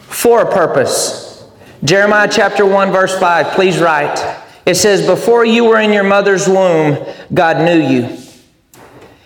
for 0.00 0.42
a 0.42 0.52
purpose. 0.52 1.44
Jeremiah 1.82 2.28
chapter 2.30 2.64
1, 2.64 2.92
verse 2.92 3.18
5. 3.18 3.54
Please 3.54 3.78
write. 3.78 4.42
It 4.66 4.76
says, 4.76 5.06
Before 5.06 5.44
you 5.44 5.64
were 5.64 5.80
in 5.80 5.92
your 5.92 6.04
mother's 6.04 6.48
womb, 6.48 7.04
God 7.32 7.64
knew 7.64 7.78
you. 7.78 8.18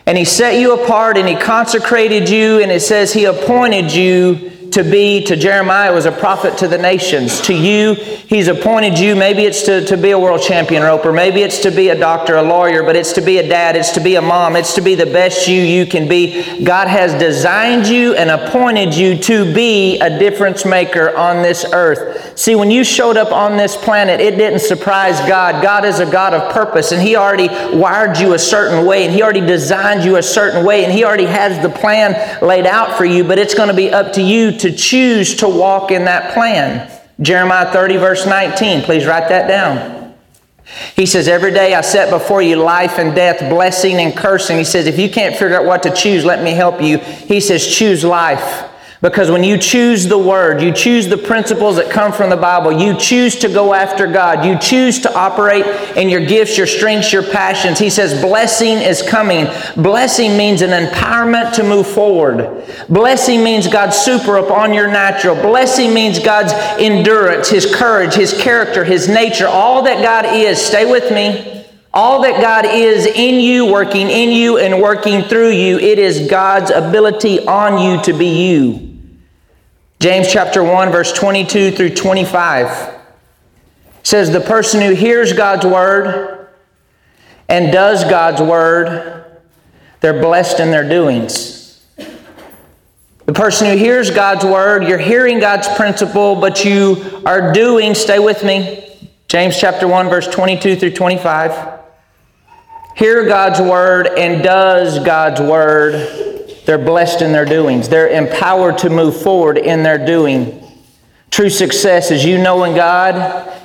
And 0.07 0.19
He 0.19 0.25
set 0.25 0.59
you 0.59 0.83
apart 0.83 1.17
and 1.17 1.29
He 1.29 1.37
consecrated 1.37 2.29
you, 2.29 2.61
and 2.61 2.73
it 2.73 2.81
says 2.81 3.13
He 3.13 3.25
appointed 3.27 3.93
you 3.93 4.68
to 4.79 4.85
be 4.85 5.21
to 5.25 5.35
Jeremiah 5.35 5.93
was 5.93 6.07
a 6.07 6.13
prophet 6.13 6.57
to 6.59 6.69
the 6.69 6.79
nations. 6.79 7.41
To 7.43 7.53
you, 7.53 7.95
he's 7.95 8.47
appointed 8.47 8.97
you. 8.97 9.17
Maybe 9.17 9.43
it's 9.43 9.63
to, 9.63 9.85
to 9.87 9.97
be 9.97 10.13
a 10.13 10.19
world 10.19 10.41
champion 10.41 10.85
roper. 10.85 11.13
Maybe 11.13 11.43
it's 11.43 11.59
to 11.63 11.73
be 11.73 11.89
a 11.89 11.99
doctor, 11.99 12.37
a 12.37 12.43
lawyer, 12.43 12.85
but 12.85 12.95
it's 12.95 13.13
to 13.15 13.21
be 13.21 13.39
a 13.39 13.49
dad. 13.49 13.75
It's 13.75 13.91
to 13.93 14.01
be 14.01 14.15
a 14.15 14.23
mom. 14.23 14.55
It's 14.55 14.75
to 14.75 14.81
be 14.81 14.95
the 14.95 15.07
best 15.07 15.49
you 15.49 15.61
you 15.61 15.85
can 15.85 16.09
be. 16.09 16.63
God 16.63 16.87
has 16.87 17.13
designed 17.21 17.89
you 17.89 18.15
and 18.15 18.31
appointed 18.31 18.95
you 18.95 19.19
to 19.19 19.53
be 19.53 19.99
a 19.99 20.17
difference 20.17 20.65
maker 20.65 21.17
on 21.17 21.43
this 21.43 21.65
earth. 21.73 22.39
See, 22.39 22.55
when 22.55 22.71
you 22.71 22.85
showed 22.85 23.17
up 23.17 23.33
on 23.33 23.57
this 23.57 23.77
planet, 23.77 24.21
it 24.21 24.37
didn't 24.37 24.61
surprise 24.61 25.19
God. 25.29 25.61
God 25.61 25.85
is 25.85 25.99
a 25.99 26.07
God 26.07 26.35
of 26.35 26.53
purpose, 26.53 26.93
and 26.93 27.03
He 27.03 27.17
already 27.17 27.49
wired 27.77 28.17
you 28.17 28.35
a 28.35 28.39
certain 28.39 28.87
way, 28.87 29.05
and 29.05 29.13
He 29.13 29.25
already 29.25 29.41
designed 29.41 30.05
you 30.05 30.17
a 30.17 30.23
certain 30.23 30.65
way, 30.65 30.85
and 30.85 30.93
He 30.93 31.05
already 31.05 31.27
has 31.27 31.61
the 31.61 31.69
plan 31.69 32.15
laid 32.41 32.65
out 32.65 32.97
for 32.97 33.05
you, 33.05 33.25
but 33.25 33.41
it's 33.41 33.55
going 33.55 33.71
to 33.71 33.75
be 33.75 33.91
up 33.91 34.13
to 34.13 34.23
you 34.23 34.53
to 34.59 34.68
choose 34.73 35.37
to 35.37 35.49
walk 35.49 35.91
in 35.91 36.05
that 36.05 36.35
plan. 36.35 36.91
Jeremiah 37.21 37.73
30, 37.73 37.97
verse 37.97 38.27
19. 38.27 38.83
Please 38.83 39.07
write 39.07 39.29
that 39.29 39.49
down. 39.49 40.15
He 40.95 41.07
says, 41.07 41.29
Every 41.29 41.51
day 41.51 41.75
I 41.75 41.81
set 41.81 42.11
before 42.11 42.43
you 42.43 42.57
life 42.57 42.99
and 42.99 43.15
death, 43.15 43.51
blessing 43.51 43.97
and 43.97 44.17
cursing. 44.17 44.59
He 44.59 44.65
says, 44.65 44.87
If 44.87 44.99
you 44.99 45.11
can't 45.11 45.35
figure 45.35 45.59
out 45.59 45.65
what 45.65 45.83
to 45.85 45.95
choose, 45.95 46.25
let 46.25 46.43
me 46.43 46.53
help 46.53 46.81
you. 46.83 46.99
He 46.99 47.41
says, 47.41 47.67
Choose 47.67 48.05
life. 48.05 48.69
Because 49.01 49.31
when 49.31 49.45
you 49.45 49.59
choose 49.59 50.09
the 50.09 50.19
Word, 50.19 50.61
you 50.61 50.73
choose 50.73 51.07
the 51.07 51.17
principles 51.17 51.77
that 51.77 51.89
come 51.89 52.13
from 52.13 52.31
the 52.31 52.37
Bible, 52.37 52.73
you 52.73 52.97
choose 52.97 53.37
to 53.37 53.49
go 53.49 53.73
after 53.73 54.09
God, 54.09 54.45
you 54.45 54.59
choose 54.59 54.99
to 55.03 55.15
operate 55.17 55.65
in 55.97 56.09
your 56.09 56.27
gifts, 56.27 56.59
your 56.59 56.67
strengths, 56.67 57.13
your 57.13 57.23
passions. 57.23 57.79
He 57.79 57.91
says, 57.91 58.21
blessing 58.21 58.79
is 58.79 59.01
coming. 59.01 59.47
Blessing 59.77 60.37
means 60.37 60.63
an 60.63 60.71
empowerment 60.71 61.53
to 61.55 61.63
move 61.63 61.87
forward. 61.87 62.65
Blessing 62.89 63.45
means 63.45 63.69
God's 63.69 63.97
super 63.97 64.39
upon 64.39 64.75
your 64.75 64.89
natural. 64.89 65.37
Blessing 65.37 65.95
means 65.95 66.19
God's 66.19 66.53
endurance, 66.81 67.49
His 67.49 67.73
courage, 67.73 68.15
His 68.15 68.37
character, 68.37 68.83
His 68.83 69.09
nature, 69.09 69.47
all 69.47 69.83
that 69.83 70.03
God 70.03 70.35
is. 70.35 70.61
Stay 70.61 70.91
with 70.91 71.13
me. 71.13 71.55
All 71.95 72.23
that 72.23 72.41
God 72.43 72.67
is 72.67 73.07
in 73.07 73.41
you, 73.41 73.73
working 73.73 74.09
in 74.09 74.31
you, 74.31 74.59
and 74.59 74.83
working 74.83 75.23
through 75.23 75.53
you, 75.53 75.79
it 75.79 75.99
is 75.99 76.29
God's 76.29 76.71
ability 76.71 77.47
on 77.47 77.79
you 77.79 78.03
to 78.03 78.13
be 78.13 78.51
you. 78.51 78.88
James 80.01 80.31
chapter 80.31 80.63
1, 80.63 80.93
verse 80.93 81.13
22 81.13 81.73
through 81.73 81.91
25 81.91 82.95
says, 84.05 84.31
The 84.31 84.41
person 84.41 84.81
who 84.81 84.95
hears 84.95 85.33
God's 85.33 85.67
word 85.67 86.49
and 87.49 87.73
does 87.73 88.05
God's 88.05 88.41
word, 88.41 89.25
they're 90.01 90.21
blessed 90.21 90.61
in 90.61 90.71
their 90.71 90.89
doings. 90.89 91.85
The 93.27 93.33
person 93.33 93.67
who 93.67 93.77
hears 93.77 94.13
God's 94.13 94.45
word, 94.45 94.85
you're 94.85 94.99
hearing 94.99 95.41
God's 95.41 95.67
principle, 95.67 96.37
but 96.37 96.65
you 96.65 97.23
are 97.27 97.53
doing, 97.53 97.97
stay 97.97 98.21
with 98.21 98.45
me, 98.45 99.11
James 99.27 99.59
chapter 99.59 99.89
1, 99.89 100.09
verse 100.09 100.29
22 100.29 100.77
through 100.77 100.93
25. 100.93 101.81
Hear 102.95 103.27
God's 103.27 103.61
word 103.61 104.07
and 104.07 104.45
does 104.45 105.01
God's 105.01 105.41
word 105.41 106.38
they're 106.69 106.77
blessed 106.77 107.23
in 107.23 107.33
their 107.33 107.47
doings. 107.47 107.89
They're 107.89 108.11
empowered 108.11 108.77
to 108.81 108.91
move 108.91 109.23
forward 109.23 109.57
in 109.57 109.83
their 109.83 109.97
doing. 109.97 110.63
True 111.31 111.49
success 111.49 112.11
is 112.11 112.27
you 112.27 112.37
knowing 112.37 112.75
God 112.75 113.17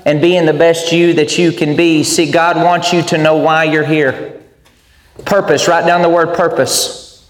and 0.06 0.22
being 0.22 0.46
the 0.46 0.54
best 0.54 0.94
you 0.94 1.12
that 1.16 1.38
you 1.38 1.52
can 1.52 1.76
be. 1.76 2.06
See, 2.06 2.32
God 2.32 2.56
wants 2.56 2.94
you 2.94 3.02
to 3.02 3.18
know 3.18 3.36
why 3.36 3.66
you're 3.66 3.86
here. 3.86 4.42
Purpose, 5.26 5.68
write 5.68 5.86
down 5.86 6.02
the 6.02 6.08
word 6.08 6.34
purpose. 6.34 7.30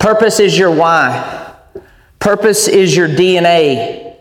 Purpose 0.00 0.40
is 0.40 0.58
your 0.58 0.74
why. 0.74 1.54
Purpose 2.18 2.66
is 2.66 2.96
your 2.96 3.06
DNA. 3.06 4.16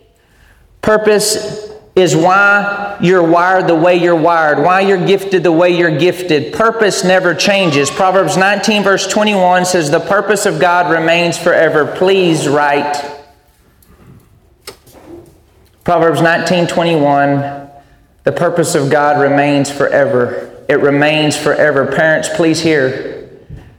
Purpose 0.83 1.66
is 1.97 2.15
why 2.15 2.95
you're 3.01 3.27
wired 3.27 3.65
the 3.65 3.75
way 3.75 3.95
you're 3.95 4.15
wired, 4.15 4.59
why 4.59 4.81
you're 4.81 5.03
gifted 5.03 5.41
the 5.41 5.51
way 5.51 5.75
you're 5.75 5.97
gifted. 5.97 6.53
Purpose 6.53 7.03
never 7.03 7.33
changes. 7.33 7.89
Proverbs 7.89 8.37
19, 8.37 8.83
verse 8.83 9.07
21 9.07 9.65
says, 9.65 9.89
The 9.89 9.99
purpose 9.99 10.45
of 10.45 10.59
God 10.59 10.91
remains 10.91 11.39
forever. 11.39 11.91
Please 11.97 12.47
write. 12.47 13.03
Proverbs 15.83 16.21
19, 16.21 16.67
21, 16.67 17.67
The 18.23 18.31
purpose 18.31 18.75
of 18.75 18.91
God 18.91 19.19
remains 19.19 19.71
forever. 19.71 20.63
It 20.69 20.79
remains 20.79 21.35
forever. 21.35 21.87
Parents, 21.87 22.29
please 22.29 22.61
hear. 22.61 23.27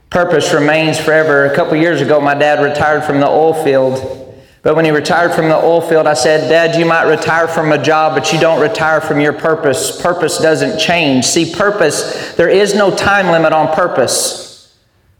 Purpose 0.09 0.53
remains 0.53 0.99
forever. 0.99 1.45
A 1.45 1.55
couple 1.55 1.77
years 1.77 2.01
ago, 2.01 2.19
my 2.19 2.33
dad 2.33 2.61
retired 2.61 3.05
from 3.05 3.21
the 3.21 3.29
oil 3.29 3.53
field. 3.63 4.28
But 4.61 4.75
when 4.75 4.83
he 4.83 4.91
retired 4.91 5.33
from 5.33 5.47
the 5.47 5.55
oil 5.55 5.79
field, 5.79 6.05
I 6.05 6.13
said, 6.13 6.49
Dad, 6.49 6.77
you 6.77 6.85
might 6.85 7.03
retire 7.03 7.47
from 7.47 7.71
a 7.71 7.81
job, 7.81 8.13
but 8.13 8.33
you 8.33 8.39
don't 8.39 8.61
retire 8.61 8.99
from 8.99 9.21
your 9.21 9.31
purpose. 9.31 10.01
Purpose 10.01 10.37
doesn't 10.37 10.79
change. 10.79 11.25
See, 11.25 11.53
purpose, 11.53 12.33
there 12.33 12.49
is 12.49 12.75
no 12.75 12.93
time 12.93 13.27
limit 13.27 13.53
on 13.53 13.73
purpose. 13.73 14.49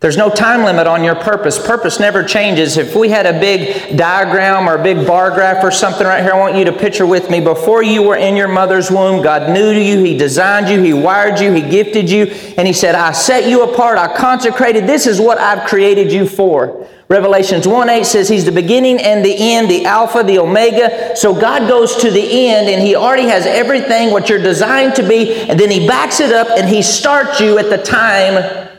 There's 0.01 0.15
no 0.15 0.29
time 0.29 0.63
limit 0.63 0.87
on 0.87 1.03
your 1.03 1.15
purpose. 1.15 1.59
Purpose 1.59 1.99
never 1.99 2.23
changes. 2.23 2.77
If 2.77 2.95
we 2.95 3.09
had 3.09 3.25
a 3.25 3.37
big 3.37 3.97
diagram 3.97 4.69
or 4.69 4.75
a 4.75 4.83
big 4.83 5.05
bar 5.05 5.29
graph 5.31 5.61
or 5.61 5.71
something 5.71 6.07
right 6.07 6.23
here, 6.23 6.31
I 6.31 6.39
want 6.39 6.55
you 6.55 6.63
to 6.65 6.71
picture 6.71 7.05
with 7.05 7.29
me. 7.29 7.41
Before 7.41 7.83
you 7.83 8.03
were 8.03 8.15
in 8.15 8.37
your 8.37 8.47
mother's 8.47 8.89
womb, 8.89 9.21
God 9.21 9.53
knew 9.53 9.71
you, 9.71 10.01
He 10.03 10.17
designed 10.17 10.69
you, 10.69 10.81
He 10.81 10.93
wired 10.93 11.39
you, 11.39 11.51
He 11.51 11.61
gifted 11.61 12.09
you, 12.09 12.27
and 12.57 12.65
He 12.65 12.73
said, 12.73 12.95
I 12.95 13.11
set 13.11 13.49
you 13.49 13.63
apart, 13.63 13.97
I 13.97 14.15
consecrated. 14.15 14.87
This 14.87 15.05
is 15.05 15.19
what 15.19 15.37
I've 15.37 15.67
created 15.67 16.13
you 16.13 16.27
for. 16.27 16.87
Revelations 17.09 17.67
1 17.67 17.89
8 17.89 18.05
says 18.05 18.29
He's 18.29 18.45
the 18.45 18.51
beginning 18.51 18.99
and 18.99 19.25
the 19.25 19.35
end, 19.35 19.67
the 19.67 19.85
Alpha, 19.85 20.21
the 20.21 20.37
Omega. 20.37 21.15
So 21.15 21.33
God 21.33 21.67
goes 21.67 21.95
to 21.97 22.11
the 22.11 22.47
end 22.47 22.69
and 22.69 22.83
He 22.83 22.95
already 22.95 23.27
has 23.27 23.47
everything 23.47 24.11
what 24.11 24.29
you're 24.29 24.37
designed 24.37 24.93
to 24.95 25.07
be, 25.07 25.33
and 25.49 25.59
then 25.59 25.71
He 25.71 25.87
backs 25.87 26.19
it 26.19 26.31
up 26.31 26.47
and 26.49 26.69
He 26.69 26.83
starts 26.83 27.39
you 27.39 27.57
at 27.57 27.71
the 27.71 27.79
time 27.79 28.69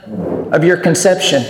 of 0.52 0.62
your 0.62 0.76
conception. 0.76 1.44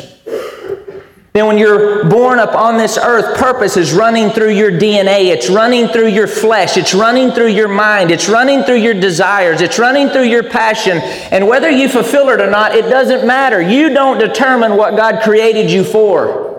Then, 1.35 1.47
when 1.47 1.59
you're 1.59 2.09
born 2.09 2.39
up 2.39 2.55
on 2.55 2.79
this 2.79 2.97
earth, 2.97 3.39
purpose 3.39 3.77
is 3.77 3.93
running 3.93 4.31
through 4.31 4.51
your 4.51 4.73
DNA. 4.73 5.27
It's 5.27 5.49
running 5.51 5.87
through 5.89 6.09
your 6.09 6.27
flesh. 6.27 6.77
It's 6.77 6.95
running 6.95 7.31
through 7.31 7.49
your 7.49 7.69
mind. 7.69 8.11
It's 8.11 8.29
running 8.29 8.65
through 8.65 8.79
your 8.79 8.95
desires. 8.95 9.61
It's 9.61 9.79
running 9.79 10.09
through 10.09 10.25
your 10.25 10.43
passion. 10.51 10.97
And 11.31 11.47
whether 11.47 11.71
you 11.71 11.89
fulfill 11.89 12.31
it 12.31 12.41
or 12.41 12.51
not, 12.51 12.75
it 12.75 12.87
doesn't 12.87 13.27
matter. 13.27 13.61
You 13.63 13.91
don't 13.91 14.19
determine 14.19 14.77
what 14.77 14.97
God 14.97 15.23
created 15.23 15.71
you 15.71 15.85
for. 15.85 16.50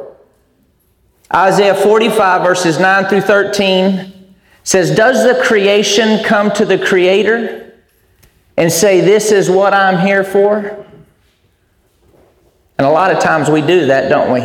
Isaiah 1.33 1.75
45, 1.75 2.41
verses 2.41 2.79
9 2.79 3.05
through 3.05 3.21
13 3.21 4.35
says, 4.63 4.95
Does 4.95 5.23
the 5.23 5.41
creation 5.43 6.23
come 6.23 6.51
to 6.51 6.65
the 6.65 6.77
Creator 6.77 7.73
and 8.57 8.71
say, 8.71 9.01
This 9.01 9.31
is 9.31 9.49
what 9.49 9.73
I'm 9.73 10.05
here 10.05 10.23
for? 10.23 10.85
And 12.77 12.87
a 12.87 12.91
lot 12.91 13.11
of 13.15 13.21
times 13.21 13.49
we 13.49 13.61
do 13.61 13.85
that, 13.87 14.09
don't 14.09 14.33
we? 14.33 14.39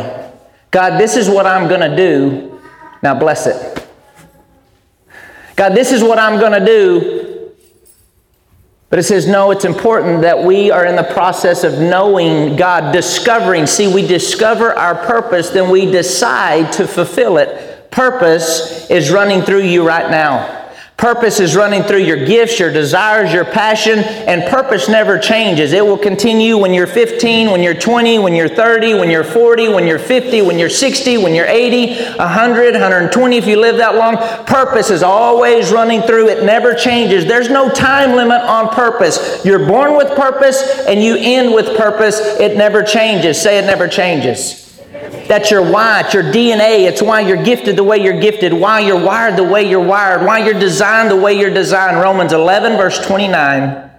God, 0.71 0.99
this 0.99 1.17
is 1.17 1.29
what 1.29 1.45
I'm 1.45 1.67
going 1.67 1.89
to 1.89 1.95
do. 1.95 2.61
Now 3.01 3.17
bless 3.17 3.47
it. 3.47 3.87
God, 5.55 5.73
this 5.73 5.91
is 5.91 6.03
what 6.03 6.19
I'm 6.19 6.39
going 6.39 6.51
to 6.51 6.65
do. 6.65 7.16
But 8.89 8.99
it 8.99 9.03
says, 9.03 9.27
no, 9.27 9.51
it's 9.51 9.65
important 9.65 10.21
that 10.21 10.43
we 10.43 10.71
are 10.71 10.85
in 10.85 10.95
the 10.95 11.03
process 11.03 11.65
of 11.65 11.73
knowing 11.73 12.55
God, 12.55 12.93
discovering. 12.93 13.67
See, 13.67 13.93
we 13.93 14.07
discover 14.07 14.73
our 14.73 14.95
purpose, 14.95 15.49
then 15.49 15.69
we 15.69 15.91
decide 15.91 16.71
to 16.73 16.87
fulfill 16.87 17.37
it. 17.37 17.91
Purpose 17.91 18.89
is 18.89 19.11
running 19.11 19.41
through 19.41 19.63
you 19.63 19.85
right 19.85 20.09
now. 20.09 20.56
Purpose 20.97 21.39
is 21.39 21.55
running 21.55 21.83
through 21.83 21.99
your 21.99 22.25
gifts, 22.25 22.57
your 22.57 22.73
desires, 22.73 23.31
your 23.31 23.45
passion, 23.45 23.99
and 23.99 24.43
purpose 24.49 24.89
never 24.89 25.19
changes. 25.19 25.71
It 25.71 25.85
will 25.85 25.97
continue 25.97 26.57
when 26.57 26.73
you're 26.73 26.87
15, 26.87 27.51
when 27.51 27.61
you're 27.61 27.75
20, 27.75 28.17
when 28.17 28.33
you're 28.33 28.49
30, 28.49 28.95
when 28.95 29.11
you're 29.11 29.23
40, 29.23 29.69
when 29.69 29.85
you're 29.85 29.99
50, 29.99 30.41
when 30.41 30.57
you're 30.57 30.71
60, 30.71 31.19
when 31.19 31.35
you're 31.35 31.45
80, 31.45 32.03
100, 32.15 32.73
120 32.73 33.37
if 33.37 33.45
you 33.45 33.61
live 33.61 33.77
that 33.77 33.93
long. 33.93 34.17
Purpose 34.47 34.89
is 34.89 35.03
always 35.03 35.71
running 35.71 36.01
through. 36.01 36.29
It 36.29 36.43
never 36.43 36.73
changes. 36.73 37.27
There's 37.27 37.51
no 37.51 37.69
time 37.69 38.15
limit 38.15 38.41
on 38.41 38.69
purpose. 38.69 39.45
You're 39.45 39.67
born 39.67 39.95
with 39.95 40.15
purpose 40.15 40.83
and 40.87 41.03
you 41.03 41.15
end 41.15 41.53
with 41.53 41.77
purpose. 41.77 42.19
It 42.39 42.57
never 42.57 42.81
changes. 42.81 43.39
Say 43.39 43.59
it 43.59 43.67
never 43.67 43.87
changes. 43.87 44.66
That's 45.27 45.51
your 45.51 45.69
why. 45.69 46.01
It's 46.01 46.13
your 46.13 46.23
DNA. 46.23 46.87
It's 46.87 47.01
why 47.01 47.21
you're 47.21 47.43
gifted 47.43 47.75
the 47.75 47.83
way 47.83 47.97
you're 47.97 48.19
gifted, 48.19 48.53
why 48.53 48.79
you're 48.79 49.03
wired 49.03 49.37
the 49.37 49.43
way 49.43 49.69
you're 49.69 49.83
wired, 49.83 50.25
why 50.25 50.39
you're 50.39 50.59
designed 50.59 51.11
the 51.11 51.15
way 51.15 51.37
you're 51.37 51.53
designed. 51.53 51.97
Romans 51.97 52.33
11, 52.33 52.77
verse 52.77 53.05
29 53.05 53.89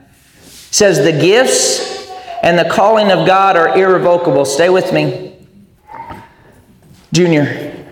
says, 0.71 1.05
The 1.05 1.13
gifts 1.13 2.11
and 2.43 2.59
the 2.59 2.69
calling 2.71 3.11
of 3.11 3.27
God 3.27 3.57
are 3.57 3.77
irrevocable. 3.77 4.45
Stay 4.45 4.69
with 4.69 4.93
me. 4.93 5.37
Junior, 7.13 7.87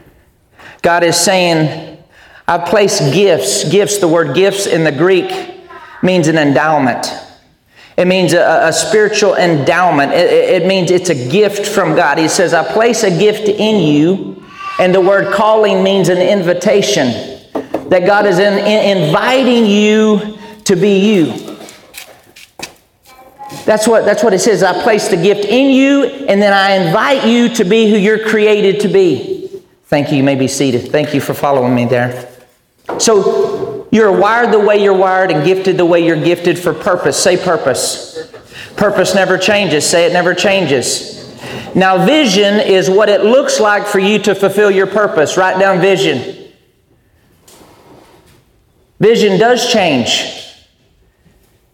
God 0.82 1.02
is 1.02 1.16
saying, 1.16 1.98
I 2.46 2.58
place 2.58 3.00
gifts. 3.12 3.68
Gifts, 3.68 3.98
the 3.98 4.08
word 4.08 4.36
gifts 4.36 4.66
in 4.66 4.84
the 4.84 4.92
Greek 4.92 5.30
means 6.02 6.28
an 6.28 6.38
endowment. 6.38 7.06
It 7.96 8.06
means 8.06 8.34
a, 8.34 8.68
a 8.68 8.72
spiritual 8.72 9.36
endowment. 9.36 10.12
It, 10.12 10.62
it, 10.62 10.66
means 10.66 10.90
it's 10.90 11.08
a 11.08 11.30
gift 11.30 11.66
from 11.66 11.96
God. 11.96 12.18
He 12.18 12.28
says, 12.28 12.52
I 12.52 12.70
place 12.70 13.02
a 13.02 13.10
gift 13.10 13.48
in 13.48 13.82
you. 13.82 14.42
And 14.78 14.94
the 14.94 15.00
word 15.00 15.32
calling 15.32 15.82
means 15.82 16.10
an 16.10 16.18
invitation. 16.18 17.06
That 17.88 18.04
God 18.04 18.26
is 18.26 18.38
in, 18.38 18.58
in, 18.58 19.04
inviting 19.04 19.64
you 19.64 20.38
to 20.64 20.76
be 20.76 21.14
you. 21.14 21.56
That's 23.64 23.88
what, 23.88 24.04
that's 24.04 24.22
what 24.22 24.34
it 24.34 24.40
says. 24.40 24.62
I 24.62 24.82
place 24.82 25.08
the 25.08 25.16
gift 25.16 25.44
in 25.44 25.70
you, 25.70 26.04
and 26.04 26.42
then 26.42 26.52
I 26.52 26.86
invite 26.86 27.26
you 27.26 27.48
to 27.54 27.64
be 27.64 27.90
who 27.90 27.96
you're 27.96 28.28
created 28.28 28.80
to 28.82 28.88
be. 28.88 29.62
Thank 29.84 30.10
you. 30.10 30.18
You 30.18 30.24
may 30.24 30.34
be 30.34 30.48
seated. 30.48 30.90
Thank 30.90 31.14
you 31.14 31.20
for 31.20 31.32
following 31.32 31.74
me 31.74 31.84
there. 31.84 32.28
So, 32.98 33.45
you're 33.96 34.12
wired 34.12 34.52
the 34.52 34.60
way 34.60 34.82
you're 34.82 34.96
wired 34.96 35.30
and 35.30 35.44
gifted 35.44 35.78
the 35.78 35.84
way 35.86 36.04
you're 36.04 36.22
gifted 36.22 36.58
for 36.58 36.74
purpose. 36.74 37.20
Say 37.20 37.36
purpose. 37.42 38.30
Purpose 38.76 39.14
never 39.14 39.38
changes. 39.38 39.88
Say 39.88 40.06
it 40.06 40.12
never 40.12 40.34
changes. 40.34 41.16
Now, 41.74 42.04
vision 42.04 42.60
is 42.60 42.90
what 42.90 43.08
it 43.08 43.22
looks 43.22 43.58
like 43.58 43.86
for 43.86 43.98
you 43.98 44.18
to 44.20 44.34
fulfill 44.34 44.70
your 44.70 44.86
purpose. 44.86 45.36
Write 45.36 45.58
down 45.58 45.80
vision. 45.80 46.52
Vision 49.00 49.38
does 49.38 49.72
change. 49.72 50.45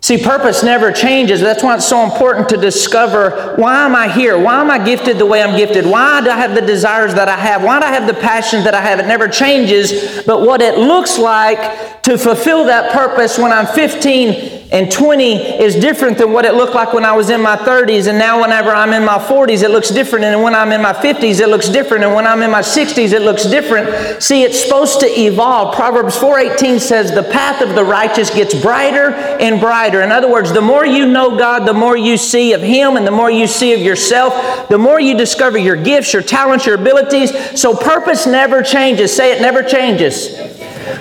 See, 0.02 0.18
purpose 0.18 0.64
never 0.64 0.90
changes. 0.90 1.40
That's 1.40 1.62
why 1.62 1.76
it's 1.76 1.86
so 1.86 2.02
important 2.02 2.48
to 2.48 2.56
discover 2.56 3.54
why 3.54 3.84
am 3.84 3.94
I 3.94 4.08
here? 4.08 4.36
Why 4.36 4.60
am 4.60 4.68
I 4.68 4.84
gifted 4.84 5.16
the 5.16 5.26
way 5.26 5.40
I'm 5.40 5.56
gifted? 5.56 5.86
Why 5.86 6.20
do 6.20 6.28
I 6.28 6.36
have 6.36 6.56
the 6.56 6.60
desires 6.60 7.14
that 7.14 7.28
I 7.28 7.36
have? 7.36 7.62
Why 7.62 7.78
do 7.78 7.86
I 7.86 7.92
have 7.92 8.08
the 8.08 8.20
passion 8.20 8.64
that 8.64 8.74
I 8.74 8.80
have? 8.80 8.98
It 8.98 9.06
never 9.06 9.28
changes. 9.28 10.24
But 10.24 10.42
what 10.42 10.60
it 10.60 10.76
looks 10.76 11.18
like 11.18 12.02
to 12.02 12.18
fulfill 12.18 12.64
that 12.64 12.92
purpose 12.92 13.38
when 13.38 13.52
I'm 13.52 13.66
15 13.66 14.61
and 14.72 14.90
20 14.90 15.60
is 15.60 15.76
different 15.76 16.16
than 16.16 16.32
what 16.32 16.46
it 16.46 16.54
looked 16.54 16.74
like 16.74 16.94
when 16.94 17.04
I 17.04 17.12
was 17.12 17.28
in 17.28 17.42
my 17.42 17.56
30s. 17.56 18.06
And 18.06 18.18
now, 18.18 18.40
whenever 18.40 18.70
I'm 18.70 18.94
in 18.94 19.04
my 19.04 19.18
40s, 19.18 19.62
it 19.62 19.70
looks 19.70 19.90
different. 19.90 20.24
And 20.24 20.42
when 20.42 20.54
I'm 20.54 20.72
in 20.72 20.80
my 20.80 20.94
50s, 20.94 21.40
it 21.40 21.48
looks 21.48 21.68
different. 21.68 22.04
And 22.04 22.14
when 22.14 22.26
I'm 22.26 22.40
in 22.40 22.50
my 22.50 22.62
60s, 22.62 23.12
it 23.12 23.20
looks 23.20 23.44
different. 23.44 24.22
See, 24.22 24.44
it's 24.44 24.62
supposed 24.62 25.00
to 25.00 25.06
evolve. 25.06 25.74
Proverbs 25.74 26.16
4:18 26.16 26.80
says, 26.80 27.12
"The 27.12 27.22
path 27.22 27.60
of 27.60 27.74
the 27.74 27.84
righteous 27.84 28.30
gets 28.30 28.54
brighter 28.54 29.10
and 29.38 29.60
brighter." 29.60 30.00
In 30.00 30.10
other 30.10 30.28
words, 30.28 30.52
the 30.52 30.62
more 30.62 30.86
you 30.86 31.04
know 31.04 31.36
God, 31.36 31.66
the 31.66 31.74
more 31.74 31.96
you 31.96 32.16
see 32.16 32.54
of 32.54 32.62
Him, 32.62 32.96
and 32.96 33.06
the 33.06 33.10
more 33.10 33.30
you 33.30 33.46
see 33.46 33.74
of 33.74 33.80
yourself, 33.80 34.34
the 34.70 34.78
more 34.78 34.98
you 34.98 35.14
discover 35.14 35.58
your 35.58 35.76
gifts, 35.76 36.14
your 36.14 36.22
talents, 36.22 36.64
your 36.64 36.76
abilities. 36.76 37.30
So, 37.56 37.74
purpose 37.74 38.26
never 38.26 38.62
changes. 38.62 39.14
Say 39.14 39.32
it 39.32 39.42
never 39.42 39.62
changes. 39.62 40.30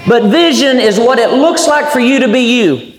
But 0.06 0.24
vision 0.24 0.78
is 0.82 1.00
what 1.00 1.20
it 1.20 1.32
looks 1.32 1.68
like 1.68 1.90
for 1.90 2.02
you 2.02 2.20
to 2.20 2.28
be 2.28 2.42
you. 2.42 2.91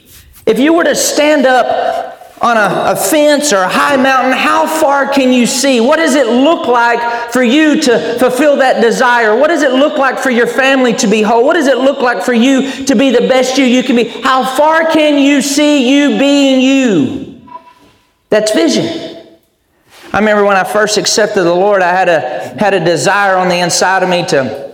If 0.46 0.58
you 0.58 0.72
were 0.74 0.84
to 0.84 0.94
stand 0.94 1.46
up 1.46 2.18
on 2.40 2.56
a, 2.56 2.92
a, 2.92 2.96
fence 2.96 3.52
or 3.52 3.58
a 3.58 3.68
high 3.68 3.96
mountain, 3.96 4.32
how 4.32 4.66
far 4.66 5.06
can 5.06 5.32
you 5.32 5.46
see? 5.46 5.80
What 5.80 5.98
does 5.98 6.16
it 6.16 6.26
look 6.26 6.66
like 6.66 7.30
for 7.30 7.42
you 7.42 7.80
to 7.82 8.18
fulfill 8.18 8.56
that 8.56 8.82
desire? 8.82 9.36
What 9.36 9.48
does 9.48 9.62
it 9.62 9.70
look 9.70 9.96
like 9.96 10.18
for 10.18 10.30
your 10.30 10.48
family 10.48 10.92
to 10.94 11.06
be 11.06 11.22
whole? 11.22 11.44
What 11.44 11.54
does 11.54 11.68
it 11.68 11.78
look 11.78 12.00
like 12.00 12.24
for 12.24 12.32
you 12.32 12.84
to 12.86 12.96
be 12.96 13.10
the 13.10 13.28
best 13.28 13.58
you 13.58 13.64
you 13.64 13.84
can 13.84 13.94
be? 13.94 14.08
How 14.08 14.44
far 14.56 14.90
can 14.90 15.18
you 15.18 15.40
see 15.40 15.88
you 15.88 16.18
being 16.18 16.60
you? 16.60 17.48
That's 18.28 18.52
vision. 18.52 19.12
I 20.12 20.18
remember 20.18 20.44
when 20.44 20.56
I 20.56 20.64
first 20.64 20.98
accepted 20.98 21.44
the 21.44 21.54
Lord, 21.54 21.80
I 21.80 21.92
had 21.92 22.08
a, 22.08 22.58
had 22.58 22.74
a 22.74 22.84
desire 22.84 23.36
on 23.36 23.48
the 23.48 23.58
inside 23.58 24.02
of 24.02 24.08
me 24.08 24.26
to 24.26 24.72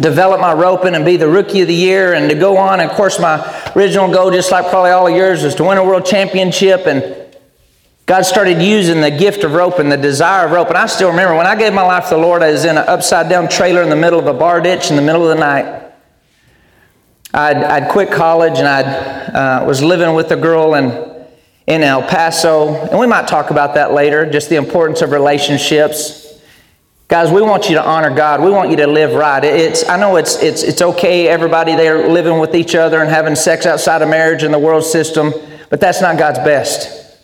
develop 0.00 0.40
my 0.40 0.52
roping 0.52 0.94
and 0.94 1.04
be 1.04 1.16
the 1.16 1.28
rookie 1.28 1.62
of 1.62 1.68
the 1.68 1.74
year 1.74 2.14
and 2.14 2.30
to 2.30 2.36
go 2.36 2.56
on. 2.56 2.80
And 2.80 2.90
of 2.90 2.96
course, 2.96 3.18
my 3.18 3.38
original 3.78 4.12
goal, 4.12 4.32
just 4.32 4.50
like 4.50 4.68
probably 4.70 4.90
all 4.90 5.06
of 5.06 5.14
yours, 5.14 5.44
was 5.44 5.54
to 5.54 5.64
win 5.64 5.78
a 5.78 5.84
world 5.84 6.04
championship. 6.04 6.86
And 6.86 7.14
God 8.06 8.22
started 8.22 8.60
using 8.60 9.00
the 9.00 9.10
gift 9.10 9.44
of 9.44 9.52
rope 9.52 9.78
and 9.78 9.92
the 9.92 9.96
desire 9.96 10.46
of 10.46 10.52
rope. 10.52 10.68
And 10.68 10.76
I 10.76 10.86
still 10.86 11.10
remember 11.10 11.36
when 11.36 11.46
I 11.46 11.54
gave 11.54 11.72
my 11.72 11.82
life 11.82 12.08
to 12.08 12.16
the 12.16 12.20
Lord, 12.20 12.42
I 12.42 12.50
was 12.50 12.64
in 12.64 12.76
an 12.76 12.84
upside 12.88 13.28
down 13.28 13.48
trailer 13.48 13.82
in 13.82 13.88
the 13.88 13.96
middle 13.96 14.18
of 14.18 14.26
a 14.26 14.34
bar 14.34 14.60
ditch 14.60 14.90
in 14.90 14.96
the 14.96 15.02
middle 15.02 15.22
of 15.22 15.36
the 15.36 15.40
night. 15.40 15.84
I'd, 17.32 17.58
I'd 17.58 17.90
quit 17.90 18.10
college 18.10 18.58
and 18.58 18.66
I 18.66 19.60
uh, 19.60 19.64
was 19.64 19.80
living 19.80 20.14
with 20.14 20.32
a 20.32 20.36
girl 20.36 20.74
in, 20.74 21.26
in 21.68 21.82
El 21.82 22.02
Paso. 22.02 22.74
And 22.86 22.98
we 22.98 23.06
might 23.06 23.28
talk 23.28 23.50
about 23.50 23.74
that 23.74 23.92
later, 23.92 24.28
just 24.28 24.48
the 24.48 24.56
importance 24.56 25.02
of 25.02 25.12
relationships. 25.12 26.27
Guys, 27.08 27.30
we 27.30 27.40
want 27.40 27.70
you 27.70 27.74
to 27.74 27.82
honor 27.82 28.14
God. 28.14 28.42
We 28.42 28.50
want 28.50 28.68
you 28.70 28.76
to 28.76 28.86
live 28.86 29.14
right. 29.14 29.42
It's, 29.42 29.88
I 29.88 29.98
know 29.98 30.16
it's, 30.16 30.36
it's, 30.42 30.62
it's 30.62 30.82
okay, 30.82 31.26
everybody 31.26 31.74
there 31.74 32.06
living 32.06 32.38
with 32.38 32.54
each 32.54 32.74
other 32.74 33.00
and 33.00 33.08
having 33.08 33.34
sex 33.34 33.64
outside 33.64 34.02
of 34.02 34.10
marriage 34.10 34.42
in 34.42 34.52
the 34.52 34.58
world 34.58 34.84
system, 34.84 35.32
but 35.70 35.80
that's 35.80 36.02
not 36.02 36.18
God's 36.18 36.38
best. 36.40 37.16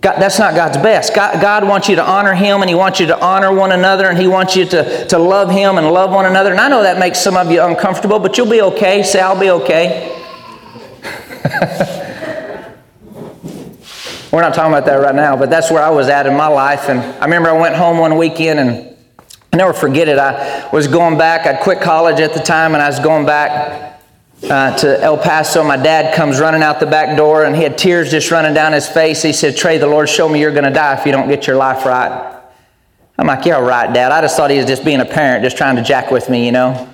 God, 0.00 0.18
that's 0.18 0.38
not 0.38 0.54
God's 0.54 0.78
best. 0.78 1.14
God, 1.14 1.42
God, 1.42 1.68
wants 1.68 1.90
you 1.90 1.96
to 1.96 2.02
honor 2.02 2.32
Him 2.32 2.62
and 2.62 2.70
He 2.70 2.74
wants 2.74 3.00
you 3.00 3.06
to 3.08 3.20
honor 3.20 3.52
one 3.52 3.72
another 3.72 4.08
and 4.08 4.16
He 4.16 4.26
wants 4.26 4.56
you 4.56 4.64
to, 4.64 5.06
to 5.08 5.18
love 5.18 5.50
Him 5.50 5.76
and 5.76 5.90
love 5.90 6.10
one 6.10 6.24
another. 6.24 6.50
And 6.50 6.60
I 6.60 6.68
know 6.68 6.82
that 6.82 6.98
makes 6.98 7.20
some 7.20 7.36
of 7.36 7.50
you 7.50 7.62
uncomfortable, 7.62 8.18
but 8.18 8.38
you'll 8.38 8.48
be 8.48 8.62
okay. 8.62 9.02
Say, 9.02 9.20
I'll 9.20 9.38
be 9.38 9.50
okay. 9.50 10.16
We're 14.32 14.42
not 14.42 14.54
talking 14.54 14.72
about 14.72 14.86
that 14.86 14.94
right 14.94 15.14
now, 15.14 15.36
but 15.36 15.50
that's 15.50 15.70
where 15.70 15.82
I 15.82 15.90
was 15.90 16.08
at 16.08 16.26
in 16.26 16.36
my 16.36 16.46
life. 16.46 16.88
And 16.88 17.00
I 17.00 17.24
remember 17.24 17.48
I 17.48 17.60
went 17.60 17.74
home 17.74 17.98
one 17.98 18.16
weekend 18.16 18.60
and 18.60 18.96
I 19.52 19.56
never 19.56 19.72
forget 19.72 20.06
it. 20.08 20.18
I 20.18 20.68
was 20.70 20.86
going 20.86 21.18
back, 21.18 21.46
I'd 21.46 21.60
quit 21.62 21.80
college 21.80 22.20
at 22.20 22.32
the 22.32 22.40
time, 22.40 22.74
and 22.74 22.82
I 22.82 22.88
was 22.88 23.00
going 23.00 23.26
back 23.26 24.00
uh, 24.44 24.76
to 24.78 25.02
El 25.02 25.18
Paso. 25.18 25.64
My 25.64 25.76
dad 25.76 26.14
comes 26.14 26.38
running 26.38 26.62
out 26.62 26.78
the 26.78 26.86
back 26.86 27.16
door 27.16 27.44
and 27.44 27.56
he 27.56 27.62
had 27.62 27.76
tears 27.76 28.10
just 28.10 28.30
running 28.30 28.54
down 28.54 28.72
his 28.72 28.88
face. 28.88 29.20
He 29.20 29.32
said, 29.32 29.56
Trey, 29.56 29.78
the 29.78 29.88
Lord 29.88 30.08
showed 30.08 30.28
me 30.28 30.40
you're 30.40 30.52
going 30.52 30.64
to 30.64 30.70
die 30.70 30.98
if 30.98 31.04
you 31.04 31.12
don't 31.12 31.28
get 31.28 31.48
your 31.48 31.56
life 31.56 31.84
right. 31.84 32.40
I'm 33.18 33.26
like, 33.26 33.44
yeah, 33.44 33.58
right, 33.58 33.92
Dad. 33.92 34.12
I 34.12 34.22
just 34.22 34.36
thought 34.36 34.50
he 34.50 34.56
was 34.56 34.66
just 34.66 34.84
being 34.84 35.00
a 35.00 35.04
parent, 35.04 35.44
just 35.44 35.56
trying 35.56 35.76
to 35.76 35.82
jack 35.82 36.10
with 36.10 36.30
me, 36.30 36.46
you 36.46 36.52
know. 36.52 36.88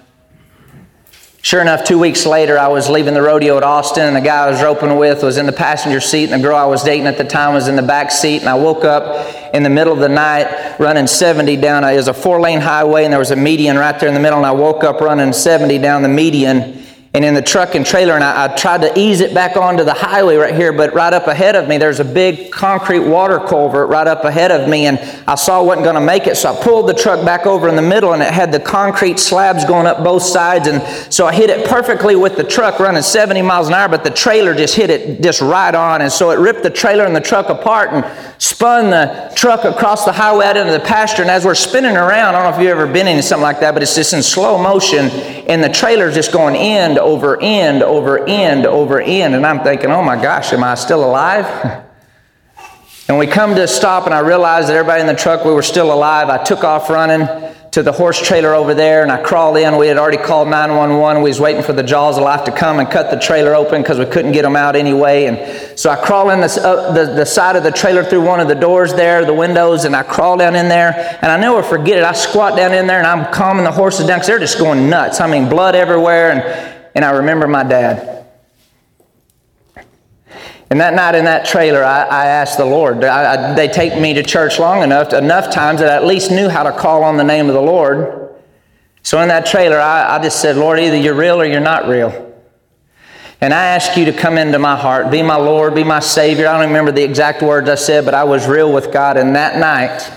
Sure 1.46 1.60
enough, 1.60 1.84
two 1.84 1.96
weeks 1.96 2.26
later, 2.26 2.58
I 2.58 2.66
was 2.66 2.88
leaving 2.88 3.14
the 3.14 3.22
rodeo 3.22 3.56
at 3.56 3.62
Austin, 3.62 4.02
and 4.02 4.16
the 4.16 4.20
guy 4.20 4.46
I 4.46 4.50
was 4.50 4.60
roping 4.60 4.96
with 4.96 5.22
was 5.22 5.36
in 5.36 5.46
the 5.46 5.52
passenger 5.52 6.00
seat, 6.00 6.24
and 6.24 6.42
the 6.42 6.44
girl 6.44 6.56
I 6.56 6.64
was 6.64 6.82
dating 6.82 7.06
at 7.06 7.18
the 7.18 7.24
time 7.24 7.54
was 7.54 7.68
in 7.68 7.76
the 7.76 7.84
back 7.84 8.10
seat. 8.10 8.40
And 8.40 8.48
I 8.48 8.54
woke 8.54 8.84
up 8.84 9.54
in 9.54 9.62
the 9.62 9.70
middle 9.70 9.92
of 9.92 10.00
the 10.00 10.08
night 10.08 10.80
running 10.80 11.06
70 11.06 11.56
down. 11.58 11.84
It 11.84 11.94
was 11.94 12.08
a 12.08 12.14
four 12.14 12.40
lane 12.40 12.60
highway, 12.60 13.04
and 13.04 13.12
there 13.12 13.20
was 13.20 13.30
a 13.30 13.36
median 13.36 13.78
right 13.78 13.96
there 14.00 14.08
in 14.08 14.14
the 14.16 14.20
middle. 14.20 14.38
And 14.38 14.44
I 14.44 14.50
woke 14.50 14.82
up 14.82 15.00
running 15.00 15.32
70 15.32 15.78
down 15.78 16.02
the 16.02 16.08
median 16.08 16.84
and 17.16 17.24
in 17.24 17.32
the 17.32 17.40
truck 17.40 17.74
and 17.74 17.86
trailer, 17.86 18.12
and 18.12 18.22
I, 18.22 18.44
I, 18.44 18.48
tried 18.56 18.82
to 18.82 18.92
ease 18.94 19.20
it 19.20 19.32
back 19.32 19.56
onto 19.56 19.84
the 19.84 19.94
highway 19.94 20.36
right 20.36 20.54
here, 20.54 20.70
but 20.70 20.92
right 20.92 21.14
up 21.14 21.28
ahead 21.28 21.56
of 21.56 21.66
me, 21.66 21.78
there's 21.78 21.98
a 21.98 22.04
big 22.04 22.52
concrete 22.52 22.98
water 22.98 23.38
culvert 23.38 23.88
right 23.88 24.06
up 24.06 24.24
ahead 24.24 24.52
of 24.52 24.68
me, 24.68 24.84
and 24.84 24.98
I 25.26 25.34
saw 25.34 25.60
I 25.60 25.62
wasn't 25.62 25.84
going 25.84 25.94
to 25.94 26.02
make 26.02 26.26
it, 26.26 26.36
so 26.36 26.52
I 26.52 26.62
pulled 26.62 26.90
the 26.90 26.94
truck 26.94 27.24
back 27.24 27.46
over 27.46 27.70
in 27.70 27.74
the 27.74 27.80
middle, 27.80 28.12
and 28.12 28.22
it 28.22 28.30
had 28.30 28.52
the 28.52 28.60
concrete 28.60 29.18
slabs 29.18 29.64
going 29.64 29.86
up 29.86 30.04
both 30.04 30.24
sides, 30.24 30.68
and 30.68 30.82
so 31.10 31.26
I 31.26 31.32
hit 31.32 31.48
it 31.48 31.66
perfectly 31.66 32.16
with 32.16 32.36
the 32.36 32.44
truck 32.44 32.80
running 32.80 33.00
70 33.00 33.40
miles 33.40 33.68
an 33.68 33.74
hour, 33.74 33.88
but 33.88 34.04
the 34.04 34.10
trailer 34.10 34.54
just 34.54 34.74
hit 34.74 34.90
it 34.90 35.22
just 35.22 35.40
right 35.40 35.74
on, 35.74 36.02
and 36.02 36.12
so 36.12 36.32
it 36.32 36.38
ripped 36.38 36.64
the 36.64 36.70
trailer 36.70 37.06
and 37.06 37.16
the 37.16 37.20
truck 37.22 37.48
apart 37.48 37.92
and 37.92 38.04
spun 38.36 38.90
the 38.90 39.32
truck 39.34 39.64
across 39.64 40.04
the 40.04 40.12
highway 40.12 40.44
out 40.44 40.58
into 40.58 40.70
the 40.70 40.80
pasture, 40.80 41.22
and 41.22 41.30
as 41.30 41.46
we're 41.46 41.54
spinning 41.54 41.96
around, 41.96 42.34
I 42.34 42.42
don't 42.42 42.50
know 42.50 42.58
if 42.58 42.62
you've 42.62 42.78
ever 42.78 42.92
been 42.92 43.08
in 43.08 43.22
something 43.22 43.42
like 43.42 43.60
that, 43.60 43.72
but 43.72 43.82
it's 43.82 43.94
just 43.94 44.12
in 44.12 44.22
slow 44.22 44.58
motion, 44.58 45.06
and 45.48 45.64
the 45.64 45.70
trailer's 45.70 46.14
just 46.14 46.30
going 46.30 46.54
end 46.56 46.98
over 47.06 47.40
end 47.40 47.82
over 47.82 48.26
end 48.26 48.66
over 48.66 49.00
end. 49.00 49.34
And 49.34 49.46
I'm 49.46 49.60
thinking, 49.60 49.90
oh 49.90 50.02
my 50.02 50.20
gosh, 50.20 50.52
am 50.52 50.64
I 50.64 50.74
still 50.74 51.04
alive? 51.04 51.46
and 53.08 53.18
we 53.18 53.26
come 53.26 53.54
to 53.54 53.62
a 53.62 53.68
stop, 53.68 54.06
and 54.06 54.14
I 54.14 54.20
realized 54.20 54.68
that 54.68 54.76
everybody 54.76 55.00
in 55.00 55.06
the 55.06 55.14
truck, 55.14 55.44
we 55.44 55.52
were 55.52 55.62
still 55.62 55.92
alive. 55.92 56.28
I 56.28 56.42
took 56.42 56.64
off 56.64 56.90
running 56.90 57.26
to 57.76 57.82
the 57.82 57.92
horse 57.92 58.18
trailer 58.18 58.54
over 58.54 58.72
there, 58.72 59.02
and 59.02 59.12
I 59.12 59.22
crawled 59.22 59.58
in. 59.58 59.76
We 59.76 59.86
had 59.86 59.98
already 59.98 60.16
called 60.16 60.48
911. 60.48 61.22
We 61.22 61.28
was 61.28 61.38
waiting 61.38 61.62
for 61.62 61.74
the 61.74 61.82
jaws 61.82 62.16
of 62.16 62.24
life 62.24 62.42
to 62.44 62.50
come 62.50 62.78
and 62.78 62.90
cut 62.90 63.10
the 63.10 63.20
trailer 63.20 63.54
open 63.54 63.82
because 63.82 63.98
we 63.98 64.06
couldn't 64.06 64.32
get 64.32 64.42
them 64.42 64.56
out 64.56 64.76
anyway. 64.76 65.26
And 65.26 65.78
so 65.78 65.90
I 65.90 65.96
crawl 65.96 66.30
in 66.30 66.40
the, 66.40 66.46
uh, 66.46 66.92
the, 66.92 67.12
the 67.12 67.26
side 67.26 67.54
of 67.54 67.64
the 67.64 67.70
trailer 67.70 68.02
through 68.02 68.24
one 68.24 68.40
of 68.40 68.48
the 68.48 68.54
doors 68.54 68.94
there, 68.94 69.26
the 69.26 69.34
windows, 69.34 69.84
and 69.84 69.94
I 69.94 70.04
crawl 70.04 70.38
down 70.38 70.56
in 70.56 70.70
there. 70.70 71.18
And 71.20 71.30
I 71.30 71.36
never 71.36 71.62
forget 71.62 71.98
it. 71.98 72.04
I 72.04 72.12
squat 72.12 72.56
down 72.56 72.72
in 72.72 72.86
there, 72.86 72.96
and 72.96 73.06
I'm 73.06 73.30
calming 73.30 73.64
the 73.64 73.72
horses 73.72 74.06
down 74.06 74.20
because 74.20 74.28
they're 74.28 74.38
just 74.38 74.58
going 74.58 74.88
nuts. 74.88 75.20
I 75.20 75.30
mean, 75.30 75.50
blood 75.50 75.74
everywhere, 75.74 76.30
and 76.30 76.75
and 76.96 77.04
I 77.04 77.10
remember 77.10 77.46
my 77.46 77.62
dad. 77.62 78.26
And 80.70 80.80
that 80.80 80.94
night 80.94 81.14
in 81.14 81.26
that 81.26 81.44
trailer, 81.44 81.84
I, 81.84 82.04
I 82.04 82.26
asked 82.26 82.56
the 82.56 82.64
Lord. 82.64 83.04
I, 83.04 83.50
I, 83.50 83.54
they 83.54 83.68
take 83.68 84.00
me 84.00 84.14
to 84.14 84.22
church 84.22 84.58
long 84.58 84.82
enough, 84.82 85.12
enough 85.12 85.52
times 85.52 85.80
that 85.80 85.90
I 85.90 85.96
at 85.96 86.06
least 86.06 86.30
knew 86.30 86.48
how 86.48 86.62
to 86.62 86.72
call 86.72 87.04
on 87.04 87.18
the 87.18 87.22
name 87.22 87.48
of 87.48 87.54
the 87.54 87.60
Lord. 87.60 88.34
So 89.02 89.20
in 89.20 89.28
that 89.28 89.44
trailer, 89.44 89.78
I, 89.78 90.16
I 90.16 90.22
just 90.22 90.40
said, 90.40 90.56
Lord, 90.56 90.80
either 90.80 90.96
you're 90.96 91.14
real 91.14 91.40
or 91.40 91.44
you're 91.44 91.60
not 91.60 91.86
real. 91.86 92.34
And 93.42 93.52
I 93.52 93.66
ask 93.66 93.94
you 93.98 94.06
to 94.06 94.12
come 94.12 94.38
into 94.38 94.58
my 94.58 94.74
heart, 94.74 95.10
be 95.10 95.22
my 95.22 95.36
Lord, 95.36 95.74
be 95.74 95.84
my 95.84 96.00
Savior. 96.00 96.48
I 96.48 96.56
don't 96.58 96.68
remember 96.68 96.92
the 96.92 97.04
exact 97.04 97.42
words 97.42 97.68
I 97.68 97.74
said, 97.74 98.06
but 98.06 98.14
I 98.14 98.24
was 98.24 98.48
real 98.48 98.72
with 98.72 98.90
God. 98.90 99.18
And 99.18 99.36
that 99.36 99.58
night 99.58 100.10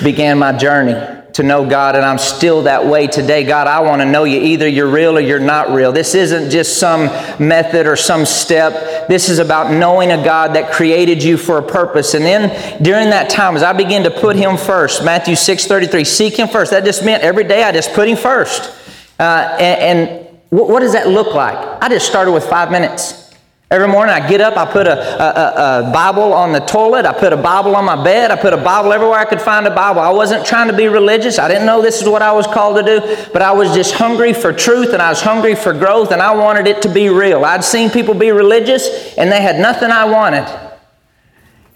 began 0.00 0.38
my 0.38 0.56
journey 0.56 1.19
to 1.34 1.42
know 1.42 1.68
God, 1.68 1.96
and 1.96 2.04
I'm 2.04 2.18
still 2.18 2.62
that 2.62 2.86
way 2.86 3.06
today. 3.06 3.44
God, 3.44 3.66
I 3.66 3.80
want 3.80 4.02
to 4.02 4.06
know 4.06 4.24
you. 4.24 4.40
Either 4.40 4.68
you're 4.68 4.90
real 4.90 5.16
or 5.16 5.20
you're 5.20 5.38
not 5.38 5.70
real. 5.70 5.92
This 5.92 6.14
isn't 6.14 6.50
just 6.50 6.78
some 6.78 7.06
method 7.38 7.86
or 7.86 7.96
some 7.96 8.26
step. 8.26 9.08
This 9.08 9.28
is 9.28 9.38
about 9.38 9.72
knowing 9.72 10.12
a 10.12 10.22
God 10.22 10.54
that 10.54 10.72
created 10.72 11.22
you 11.22 11.36
for 11.36 11.58
a 11.58 11.62
purpose. 11.62 12.14
And 12.14 12.24
then 12.24 12.82
during 12.82 13.10
that 13.10 13.30
time, 13.30 13.56
as 13.56 13.62
I 13.62 13.72
begin 13.72 14.02
to 14.04 14.10
put 14.10 14.36
Him 14.36 14.56
first, 14.56 15.04
Matthew 15.04 15.36
6 15.36 15.66
33, 15.66 16.04
seek 16.04 16.38
Him 16.38 16.48
first. 16.48 16.70
That 16.72 16.84
just 16.84 17.04
meant 17.04 17.22
every 17.22 17.44
day 17.44 17.62
I 17.62 17.72
just 17.72 17.92
put 17.92 18.08
Him 18.08 18.16
first. 18.16 18.76
Uh, 19.18 19.56
and, 19.60 19.98
and 19.98 20.26
what 20.50 20.80
does 20.80 20.94
that 20.94 21.08
look 21.08 21.34
like? 21.34 21.56
I 21.82 21.88
just 21.88 22.06
started 22.06 22.32
with 22.32 22.44
five 22.44 22.70
minutes. 22.70 23.29
Every 23.72 23.86
morning 23.86 24.12
I 24.12 24.28
get 24.28 24.40
up, 24.40 24.56
I 24.56 24.68
put 24.68 24.88
a, 24.88 24.98
a, 24.98 25.88
a, 25.88 25.92
Bible 25.92 26.32
on 26.32 26.50
the 26.50 26.58
toilet, 26.58 27.06
I 27.06 27.12
put 27.12 27.32
a 27.32 27.36
Bible 27.36 27.76
on 27.76 27.84
my 27.84 28.02
bed, 28.02 28.32
I 28.32 28.36
put 28.36 28.52
a 28.52 28.56
Bible 28.56 28.92
everywhere 28.92 29.20
I 29.20 29.24
could 29.24 29.40
find 29.40 29.64
a 29.64 29.72
Bible. 29.72 30.00
I 30.00 30.10
wasn't 30.10 30.44
trying 30.44 30.66
to 30.66 30.76
be 30.76 30.88
religious. 30.88 31.38
I 31.38 31.46
didn't 31.46 31.66
know 31.66 31.80
this 31.80 32.02
is 32.02 32.08
what 32.08 32.20
I 32.20 32.32
was 32.32 32.48
called 32.48 32.78
to 32.78 32.82
do, 32.82 33.16
but 33.32 33.42
I 33.42 33.52
was 33.52 33.72
just 33.72 33.94
hungry 33.94 34.32
for 34.32 34.52
truth 34.52 34.92
and 34.92 35.00
I 35.00 35.08
was 35.08 35.20
hungry 35.20 35.54
for 35.54 35.72
growth 35.72 36.10
and 36.10 36.20
I 36.20 36.34
wanted 36.34 36.66
it 36.66 36.82
to 36.82 36.88
be 36.88 37.10
real. 37.10 37.44
I'd 37.44 37.62
seen 37.62 37.90
people 37.90 38.12
be 38.12 38.32
religious 38.32 39.16
and 39.16 39.30
they 39.30 39.40
had 39.40 39.60
nothing 39.60 39.92
I 39.92 40.04
wanted. 40.04 40.48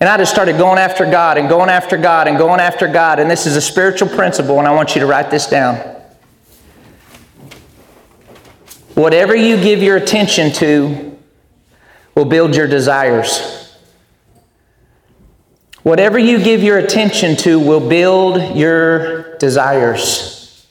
And 0.01 0.09
I 0.09 0.17
just 0.17 0.33
started 0.33 0.59
going 0.59 0.79
after 0.79 1.09
God 1.09 1.39
and 1.39 1.49
going 1.49 1.71
after 1.71 1.97
God 1.97 2.27
and 2.27 2.37
going 2.37 2.59
after 2.59 2.89
God. 2.89 3.21
And 3.21 3.31
this 3.31 3.47
is 3.47 3.55
a 3.55 3.61
spiritual 3.61 4.09
principle, 4.09 4.59
and 4.59 4.67
I 4.67 4.75
want 4.75 4.97
you 4.97 5.01
to 5.01 5.07
write 5.07 5.31
this 5.31 5.47
down. 5.47 5.77
Whatever 8.95 9.37
you 9.37 9.57
give 9.63 9.81
your 9.81 9.97
attention 9.97 10.51
to, 10.55 11.14
will 12.15 12.25
build 12.25 12.55
your 12.55 12.67
desires. 12.67 13.77
Whatever 15.83 16.19
you 16.19 16.43
give 16.43 16.63
your 16.63 16.79
attention 16.79 17.37
to 17.39 17.59
will 17.59 17.87
build 17.87 18.57
your 18.57 19.37
desires. 19.37 20.67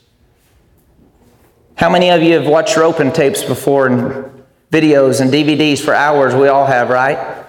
How 1.75 1.89
many 1.89 2.09
of 2.09 2.23
you 2.23 2.33
have 2.33 2.47
watched 2.47 2.77
roping 2.77 3.11
tapes 3.11 3.43
before 3.43 3.87
and 3.87 4.43
videos 4.71 5.21
and 5.21 5.31
DVDs 5.31 5.79
for 5.79 5.93
hours? 5.93 6.33
We 6.33 6.47
all 6.47 6.65
have, 6.65 6.89
right? 6.89 7.45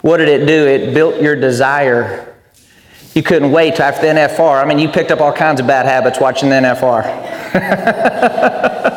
What 0.00 0.18
did 0.18 0.28
it 0.28 0.46
do? 0.46 0.66
It 0.66 0.94
built 0.94 1.20
your 1.20 1.36
desire. 1.36 2.34
You 3.14 3.22
couldn't 3.22 3.52
wait 3.52 3.80
after 3.80 4.02
the 4.02 4.08
NFR. 4.08 4.62
I 4.62 4.66
mean, 4.66 4.78
you 4.78 4.88
picked 4.88 5.10
up 5.10 5.20
all 5.20 5.32
kinds 5.32 5.60
of 5.60 5.66
bad 5.66 5.86
habits 5.86 6.20
watching 6.20 6.48
the 6.48 6.56
NFR. 6.56 8.90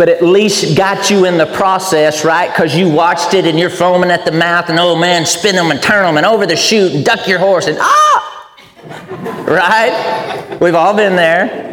but 0.00 0.08
at 0.08 0.22
least 0.22 0.78
got 0.78 1.10
you 1.10 1.26
in 1.26 1.36
the 1.36 1.44
process, 1.44 2.24
right? 2.24 2.48
Because 2.48 2.74
you 2.74 2.88
watched 2.88 3.34
it 3.34 3.44
and 3.44 3.58
you're 3.58 3.68
foaming 3.68 4.10
at 4.10 4.24
the 4.24 4.32
mouth 4.32 4.70
and, 4.70 4.78
oh 4.80 4.96
man, 4.96 5.26
spin 5.26 5.54
them 5.54 5.70
and 5.70 5.82
turn 5.82 6.06
them 6.06 6.16
and 6.16 6.24
over 6.24 6.46
the 6.46 6.56
chute 6.56 6.94
and 6.94 7.04
duck 7.04 7.28
your 7.28 7.38
horse 7.38 7.66
and 7.66 7.76
ah! 7.78 8.56
right? 9.46 10.58
We've 10.58 10.74
all 10.74 10.96
been 10.96 11.16
there. 11.16 11.69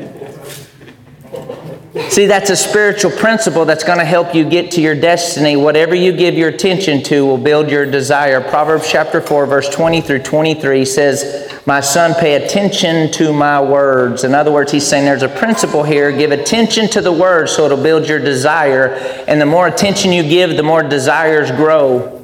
See, 2.09 2.25
that's 2.25 2.49
a 2.49 2.55
spiritual 2.55 3.11
principle 3.11 3.63
that's 3.63 3.83
going 3.83 3.99
to 3.99 4.05
help 4.05 4.35
you 4.35 4.47
get 4.47 4.71
to 4.71 4.81
your 4.81 4.93
destiny. 4.93 5.55
Whatever 5.55 5.95
you 5.95 6.11
give 6.11 6.35
your 6.35 6.49
attention 6.49 7.01
to 7.03 7.25
will 7.25 7.37
build 7.37 7.71
your 7.71 7.85
desire. 7.85 8.41
Proverbs 8.41 8.89
chapter 8.89 9.21
4, 9.21 9.45
verse 9.45 9.69
20 9.69 10.01
through 10.01 10.23
23 10.23 10.83
says, 10.83 11.59
My 11.65 11.79
son, 11.79 12.13
pay 12.13 12.43
attention 12.43 13.11
to 13.13 13.31
my 13.31 13.61
words. 13.61 14.25
In 14.25 14.35
other 14.35 14.51
words, 14.51 14.71
he's 14.71 14.85
saying 14.85 15.05
there's 15.05 15.23
a 15.23 15.29
principle 15.29 15.83
here. 15.83 16.11
Give 16.11 16.31
attention 16.31 16.89
to 16.89 17.01
the 17.01 17.11
words 17.11 17.53
so 17.53 17.65
it'll 17.65 17.81
build 17.81 18.07
your 18.07 18.19
desire. 18.19 18.93
And 19.27 19.39
the 19.39 19.45
more 19.45 19.67
attention 19.67 20.11
you 20.11 20.23
give, 20.23 20.57
the 20.57 20.63
more 20.63 20.83
desires 20.83 21.51
grow. 21.51 22.16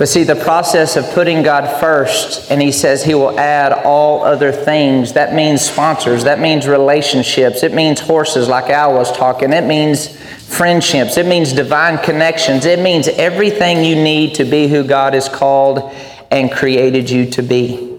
But 0.00 0.08
see, 0.08 0.22
the 0.24 0.34
process 0.34 0.96
of 0.96 1.04
putting 1.10 1.42
God 1.42 1.78
first, 1.78 2.50
and 2.50 2.62
He 2.62 2.72
says 2.72 3.04
He 3.04 3.12
will 3.12 3.38
add 3.38 3.74
all 3.84 4.24
other 4.24 4.50
things. 4.50 5.12
That 5.12 5.34
means 5.34 5.60
sponsors, 5.60 6.24
that 6.24 6.40
means 6.40 6.66
relationships, 6.66 7.62
it 7.62 7.74
means 7.74 8.00
horses, 8.00 8.48
like 8.48 8.70
Al 8.70 8.94
was 8.94 9.12
talking, 9.14 9.52
it 9.52 9.64
means 9.64 10.08
friendships, 10.46 11.18
it 11.18 11.26
means 11.26 11.52
divine 11.52 11.98
connections, 11.98 12.64
it 12.64 12.78
means 12.78 13.08
everything 13.08 13.84
you 13.84 13.94
need 13.94 14.36
to 14.36 14.44
be 14.44 14.68
who 14.68 14.84
God 14.84 15.12
has 15.12 15.28
called 15.28 15.94
and 16.30 16.50
created 16.50 17.10
you 17.10 17.26
to 17.32 17.42
be. 17.42 17.98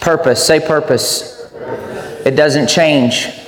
Purpose, 0.00 0.46
say 0.46 0.60
purpose. 0.60 1.50
It 2.26 2.32
doesn't 2.32 2.66
change. 2.66 3.39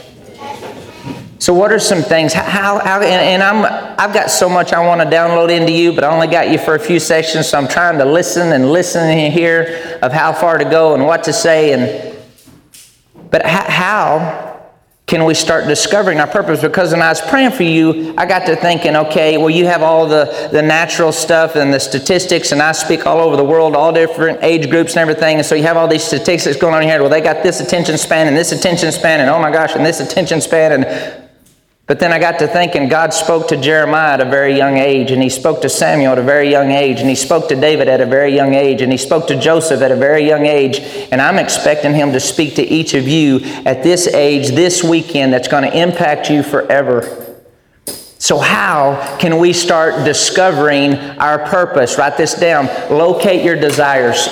So, 1.43 1.53
what 1.53 1.73
are 1.73 1.81
some 1.81 2.03
things? 2.03 2.33
How, 2.33 2.79
how 2.79 3.01
and, 3.01 3.05
and, 3.05 3.43
I'm, 3.43 3.65
I've 3.99 4.15
got 4.15 4.31
so 4.31 4.49
much 4.49 4.73
I 4.73 4.87
want 4.87 5.01
to 5.01 5.07
download 5.09 5.51
into 5.51 5.73
you, 5.73 5.93
but 5.93 6.05
I 6.05 6.15
only 6.15 6.29
got 6.29 6.53
you 6.53 6.57
for 6.57 6.77
a 6.77 6.79
few 6.79 7.01
sessions, 7.01 7.49
so 7.49 7.59
I'm 7.59 7.67
trying 7.67 7.99
to 7.99 8.05
listen 8.05 8.53
and 8.53 8.71
listen 8.71 9.03
and 9.09 9.35
hear 9.35 9.99
of 10.03 10.13
how 10.13 10.33
far 10.33 10.57
to 10.57 10.65
go 10.65 10.95
and 10.95 11.05
what 11.05 11.25
to 11.25 11.33
say. 11.33 11.73
And 11.73 12.17
but 13.29 13.45
how 13.45 14.71
can 15.07 15.25
we 15.25 15.35
start 15.35 15.67
discovering 15.67 16.21
our 16.21 16.29
purpose? 16.29 16.63
Because 16.63 16.93
when 16.93 17.03
I 17.03 17.09
was 17.09 17.21
praying 17.21 17.51
for 17.51 17.65
you, 17.65 18.15
I 18.17 18.25
got 18.25 18.47
to 18.47 18.55
thinking, 18.55 18.95
okay, 18.95 19.37
well, 19.37 19.51
you 19.51 19.67
have 19.67 19.83
all 19.83 20.07
the, 20.07 20.49
the 20.53 20.63
natural 20.63 21.11
stuff 21.11 21.57
and 21.57 21.75
the 21.75 21.81
statistics, 21.81 22.53
and 22.53 22.63
I 22.63 22.71
speak 22.71 23.05
all 23.05 23.19
over 23.19 23.37
the 23.37 23.43
world, 23.43 23.75
all 23.75 23.93
different 23.93 24.45
age 24.45 24.71
groups 24.71 24.93
and 24.93 25.01
everything. 25.01 25.39
And 25.39 25.45
so 25.45 25.57
you 25.57 25.65
have 25.65 25.77
all 25.77 25.89
these 25.89 26.05
statistics 26.05 26.57
going 26.57 26.75
on 26.75 26.83
here. 26.83 27.01
Well, 27.01 27.11
they 27.11 27.21
got 27.21 27.43
this 27.43 27.59
attention 27.59 27.99
span 27.99 28.29
and 28.29 28.37
this 28.37 28.53
attention 28.53 28.93
span, 28.93 29.19
and 29.19 29.29
oh 29.29 29.41
my 29.41 29.51
gosh, 29.51 29.75
and 29.75 29.85
this 29.85 29.99
attention 29.99 30.41
span. 30.41 30.85
And 30.85 31.22
but 31.87 31.99
then 31.99 32.13
I 32.13 32.21
got 32.21 32.39
to 32.39 32.47
thinking 32.47 32.89
God 32.89 33.13
spoke 33.13 33.49
to 33.49 33.57
Jeremiah 33.57 34.15
at 34.15 34.21
a 34.21 34.25
very 34.25 34.57
young 34.57 34.79
age, 34.79 35.11
and 35.11 35.21
He 35.21 35.29
spoke 35.29 35.63
to 35.63 35.69
Samuel 35.69 36.13
at 36.13 36.19
a 36.19 36.23
very 36.23 36.49
young 36.49 36.71
age, 36.71 37.01
and 37.01 37.09
He 37.09 37.17
spoke 37.17 37.49
to 37.49 37.57
David 37.57 37.89
at 37.89 38.01
a 38.01 38.07
very 38.07 38.35
young 38.35 38.55
age, 38.55 38.83
and 38.83 38.93
He 38.93 38.99
spoke 38.99 39.27
to 39.27 39.39
Joseph 39.39 39.83
at 39.83 39.91
a 39.91 39.97
very 39.97 40.27
young 40.27 40.47
age. 40.47 40.79
And 41.11 41.21
I'm 41.21 41.39
expecting 41.39 41.93
Him 41.93 42.13
to 42.13 42.21
speak 42.21 42.55
to 42.55 42.63
each 42.63 42.95
of 42.95 43.09
you 43.09 43.41
at 43.67 43.83
this 43.83 44.07
age, 44.07 44.51
this 44.51 44.85
weekend, 44.85 45.33
that's 45.33 45.49
going 45.49 45.69
to 45.69 45.77
impact 45.77 46.31
you 46.31 46.45
forever. 46.45 47.19
So, 48.19 48.39
how 48.39 49.19
can 49.19 49.39
we 49.39 49.53
start 49.53 50.05
discovering 50.05 50.95
our 50.95 51.41
purpose? 51.41 51.99
Write 51.99 52.17
this 52.17 52.35
down. 52.35 52.67
Locate 52.97 53.45
your 53.45 53.57
desires. 53.57 54.29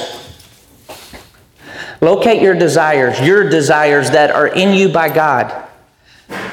Locate 2.01 2.41
your 2.41 2.55
desires, 2.55 3.21
your 3.21 3.51
desires 3.51 4.13
that 4.13 4.31
are 4.31 4.47
in 4.47 4.73
you 4.73 4.89
by 4.89 5.13
God. 5.13 5.67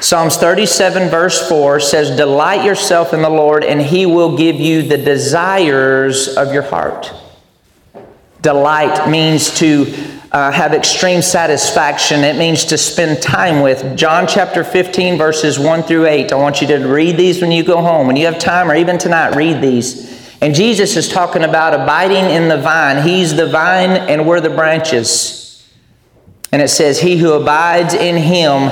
Psalms 0.00 0.36
37, 0.36 1.08
verse 1.08 1.48
4 1.48 1.80
says, 1.80 2.16
Delight 2.16 2.64
yourself 2.64 3.12
in 3.12 3.22
the 3.22 3.30
Lord, 3.30 3.64
and 3.64 3.80
he 3.80 4.06
will 4.06 4.36
give 4.36 4.56
you 4.56 4.82
the 4.82 4.98
desires 4.98 6.36
of 6.36 6.52
your 6.52 6.62
heart. 6.62 7.12
Delight 8.40 9.08
means 9.08 9.58
to 9.58 9.92
uh, 10.30 10.52
have 10.52 10.72
extreme 10.72 11.22
satisfaction. 11.22 12.20
It 12.20 12.36
means 12.36 12.66
to 12.66 12.78
spend 12.78 13.20
time 13.22 13.60
with. 13.60 13.96
John 13.96 14.26
chapter 14.28 14.62
15, 14.62 15.18
verses 15.18 15.58
1 15.58 15.82
through 15.82 16.06
8. 16.06 16.32
I 16.32 16.36
want 16.36 16.60
you 16.60 16.68
to 16.68 16.76
read 16.86 17.16
these 17.16 17.40
when 17.40 17.50
you 17.50 17.64
go 17.64 17.80
home. 17.80 18.06
When 18.06 18.16
you 18.16 18.26
have 18.26 18.38
time, 18.38 18.70
or 18.70 18.74
even 18.74 18.98
tonight, 18.98 19.34
read 19.34 19.60
these. 19.60 20.08
And 20.40 20.54
Jesus 20.54 20.96
is 20.96 21.08
talking 21.08 21.42
about 21.42 21.74
abiding 21.74 22.30
in 22.30 22.48
the 22.48 22.58
vine. 22.58 23.02
He's 23.02 23.34
the 23.34 23.48
vine, 23.48 23.90
and 23.90 24.28
we're 24.28 24.40
the 24.40 24.50
branches. 24.50 25.68
And 26.52 26.62
it 26.62 26.68
says, 26.68 27.00
He 27.00 27.16
who 27.16 27.32
abides 27.32 27.94
in 27.94 28.16
him 28.16 28.68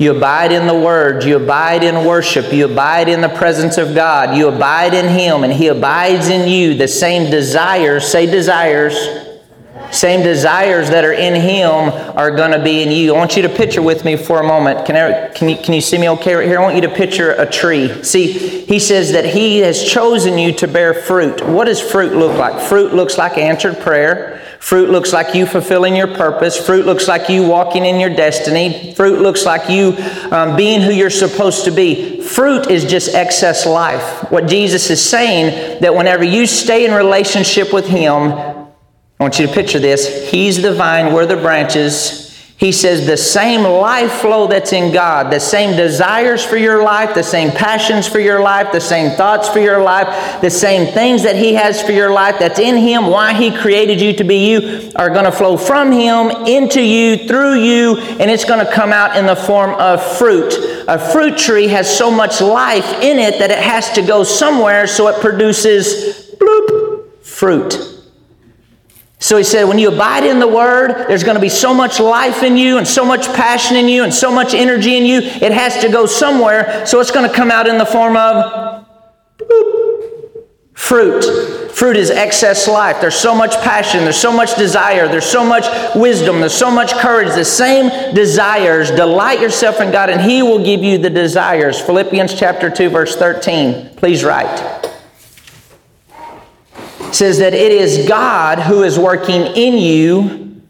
you 0.00 0.16
abide 0.16 0.50
in 0.50 0.66
the 0.66 0.74
Word. 0.74 1.24
You 1.24 1.36
abide 1.36 1.84
in 1.84 2.06
worship. 2.06 2.54
You 2.54 2.64
abide 2.64 3.10
in 3.10 3.20
the 3.20 3.28
presence 3.28 3.76
of 3.76 3.94
God. 3.94 4.34
You 4.34 4.48
abide 4.48 4.94
in 4.94 5.06
Him, 5.08 5.44
and 5.44 5.52
He 5.52 5.66
abides 5.66 6.28
in 6.28 6.48
you. 6.48 6.74
The 6.74 6.88
same 6.88 7.30
desires, 7.30 8.08
say 8.08 8.24
desires, 8.24 8.94
same 9.92 10.22
desires 10.22 10.90
that 10.90 11.04
are 11.04 11.12
in 11.12 11.34
Him 11.34 11.92
are 12.16 12.30
going 12.30 12.52
to 12.52 12.62
be 12.62 12.82
in 12.82 12.90
you. 12.90 13.14
I 13.14 13.18
want 13.18 13.36
you 13.36 13.42
to 13.42 13.48
picture 13.48 13.82
with 13.82 14.04
me 14.04 14.16
for 14.16 14.40
a 14.40 14.46
moment. 14.46 14.86
Can, 14.86 14.96
I, 14.96 15.28
can, 15.28 15.48
you, 15.48 15.56
can 15.56 15.74
you 15.74 15.80
see 15.80 15.98
me 15.98 16.08
okay 16.10 16.34
right 16.34 16.46
here? 16.46 16.58
I 16.58 16.62
want 16.62 16.76
you 16.76 16.82
to 16.82 16.94
picture 16.94 17.32
a 17.32 17.50
tree. 17.50 18.02
See, 18.02 18.32
He 18.66 18.78
says 18.78 19.12
that 19.12 19.24
He 19.24 19.58
has 19.58 19.82
chosen 19.84 20.38
you 20.38 20.52
to 20.54 20.68
bear 20.68 20.94
fruit. 20.94 21.44
What 21.46 21.66
does 21.66 21.80
fruit 21.80 22.14
look 22.14 22.36
like? 22.36 22.60
Fruit 22.68 22.94
looks 22.94 23.18
like 23.18 23.38
answered 23.38 23.80
prayer. 23.80 24.40
Fruit 24.60 24.90
looks 24.90 25.12
like 25.14 25.34
you 25.34 25.46
fulfilling 25.46 25.96
your 25.96 26.14
purpose. 26.14 26.54
Fruit 26.54 26.84
looks 26.84 27.08
like 27.08 27.30
you 27.30 27.48
walking 27.48 27.86
in 27.86 27.98
your 27.98 28.14
destiny. 28.14 28.94
Fruit 28.94 29.20
looks 29.20 29.46
like 29.46 29.70
you 29.70 29.96
um, 30.30 30.54
being 30.54 30.82
who 30.82 30.90
you're 30.90 31.08
supposed 31.08 31.64
to 31.64 31.70
be. 31.70 32.20
Fruit 32.20 32.70
is 32.70 32.84
just 32.84 33.14
excess 33.14 33.64
life. 33.64 34.30
What 34.30 34.46
Jesus 34.46 34.90
is 34.90 35.02
saying 35.02 35.80
that 35.80 35.94
whenever 35.94 36.24
you 36.24 36.46
stay 36.46 36.84
in 36.84 36.92
relationship 36.92 37.72
with 37.72 37.86
Him, 37.86 38.59
I 39.20 39.22
want 39.22 39.38
you 39.38 39.46
to 39.46 39.52
picture 39.52 39.78
this. 39.78 40.30
He's 40.30 40.62
the 40.62 40.72
vine, 40.72 41.12
we're 41.12 41.26
the 41.26 41.36
branches. 41.36 42.26
He 42.56 42.72
says 42.72 43.06
the 43.06 43.18
same 43.18 43.62
life 43.62 44.12
flow 44.12 44.46
that's 44.46 44.72
in 44.72 44.94
God, 44.94 45.30
the 45.30 45.38
same 45.38 45.76
desires 45.76 46.42
for 46.42 46.56
your 46.56 46.82
life, 46.82 47.14
the 47.14 47.22
same 47.22 47.50
passions 47.50 48.06
for 48.06 48.18
your 48.18 48.40
life, 48.40 48.72
the 48.72 48.80
same 48.80 49.14
thoughts 49.16 49.46
for 49.46 49.58
your 49.58 49.82
life, 49.82 50.40
the 50.40 50.50
same 50.50 50.90
things 50.94 51.22
that 51.24 51.36
He 51.36 51.52
has 51.52 51.82
for 51.82 51.92
your 51.92 52.10
life 52.10 52.38
that's 52.38 52.58
in 52.58 52.78
Him, 52.78 53.08
why 53.08 53.34
He 53.34 53.54
created 53.54 54.00
you 54.00 54.14
to 54.14 54.24
be 54.24 54.50
you, 54.50 54.90
are 54.96 55.10
going 55.10 55.26
to 55.26 55.32
flow 55.32 55.58
from 55.58 55.92
Him 55.92 56.30
into 56.46 56.82
you, 56.82 57.28
through 57.28 57.60
you, 57.60 57.98
and 57.98 58.30
it's 58.30 58.46
going 58.46 58.64
to 58.64 58.72
come 58.72 58.90
out 58.90 59.16
in 59.16 59.26
the 59.26 59.36
form 59.36 59.74
of 59.74 60.02
fruit. 60.16 60.54
A 60.88 60.98
fruit 61.12 61.36
tree 61.36 61.68
has 61.68 61.94
so 61.94 62.10
much 62.10 62.40
life 62.40 62.90
in 63.02 63.18
it 63.18 63.38
that 63.38 63.50
it 63.50 63.58
has 63.58 63.90
to 63.92 64.02
go 64.02 64.24
somewhere 64.24 64.86
so 64.86 65.08
it 65.08 65.20
produces 65.20 66.34
bloop, 66.36 67.22
fruit. 67.22 67.99
So 69.22 69.36
he 69.36 69.44
said, 69.44 69.64
when 69.64 69.78
you 69.78 69.92
abide 69.92 70.24
in 70.24 70.38
the 70.38 70.48
Word, 70.48 71.06
there's 71.06 71.24
going 71.24 71.34
to 71.34 71.40
be 71.40 71.50
so 71.50 71.74
much 71.74 72.00
life 72.00 72.42
in 72.42 72.56
you 72.56 72.78
and 72.78 72.88
so 72.88 73.04
much 73.04 73.26
passion 73.34 73.76
in 73.76 73.86
you 73.86 74.02
and 74.02 74.12
so 74.12 74.32
much 74.32 74.54
energy 74.54 74.96
in 74.96 75.04
you, 75.04 75.18
it 75.18 75.52
has 75.52 75.78
to 75.82 75.90
go 75.90 76.06
somewhere. 76.06 76.86
So 76.86 77.00
it's 77.00 77.10
going 77.10 77.28
to 77.28 77.34
come 77.34 77.50
out 77.50 77.68
in 77.68 77.76
the 77.76 77.84
form 77.84 78.16
of 78.16 78.86
fruit. 80.72 81.70
Fruit 81.70 81.96
is 81.96 82.10
excess 82.10 82.66
life. 82.66 83.00
There's 83.02 83.14
so 83.14 83.34
much 83.34 83.54
passion, 83.60 84.04
there's 84.04 84.16
so 84.16 84.32
much 84.32 84.56
desire, 84.56 85.06
there's 85.06 85.26
so 85.26 85.44
much 85.44 85.66
wisdom, 85.94 86.40
there's 86.40 86.54
so 86.54 86.70
much 86.70 86.92
courage. 86.94 87.28
The 87.34 87.44
same 87.44 88.14
desires. 88.14 88.90
Delight 88.90 89.40
yourself 89.40 89.80
in 89.82 89.92
God, 89.92 90.08
and 90.08 90.20
He 90.20 90.42
will 90.42 90.64
give 90.64 90.82
you 90.82 90.96
the 90.96 91.10
desires. 91.10 91.78
Philippians 91.78 92.34
chapter 92.34 92.70
2, 92.70 92.88
verse 92.88 93.16
13. 93.16 93.90
Please 93.96 94.24
write 94.24 94.79
says 97.14 97.38
that 97.38 97.54
it 97.54 97.72
is 97.72 98.08
God 98.08 98.58
who 98.58 98.82
is 98.82 98.98
working 98.98 99.42
in 99.42 99.74
you, 99.78 100.62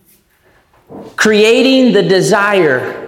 creating 1.16 1.92
the 1.92 2.02
desire 2.02 2.99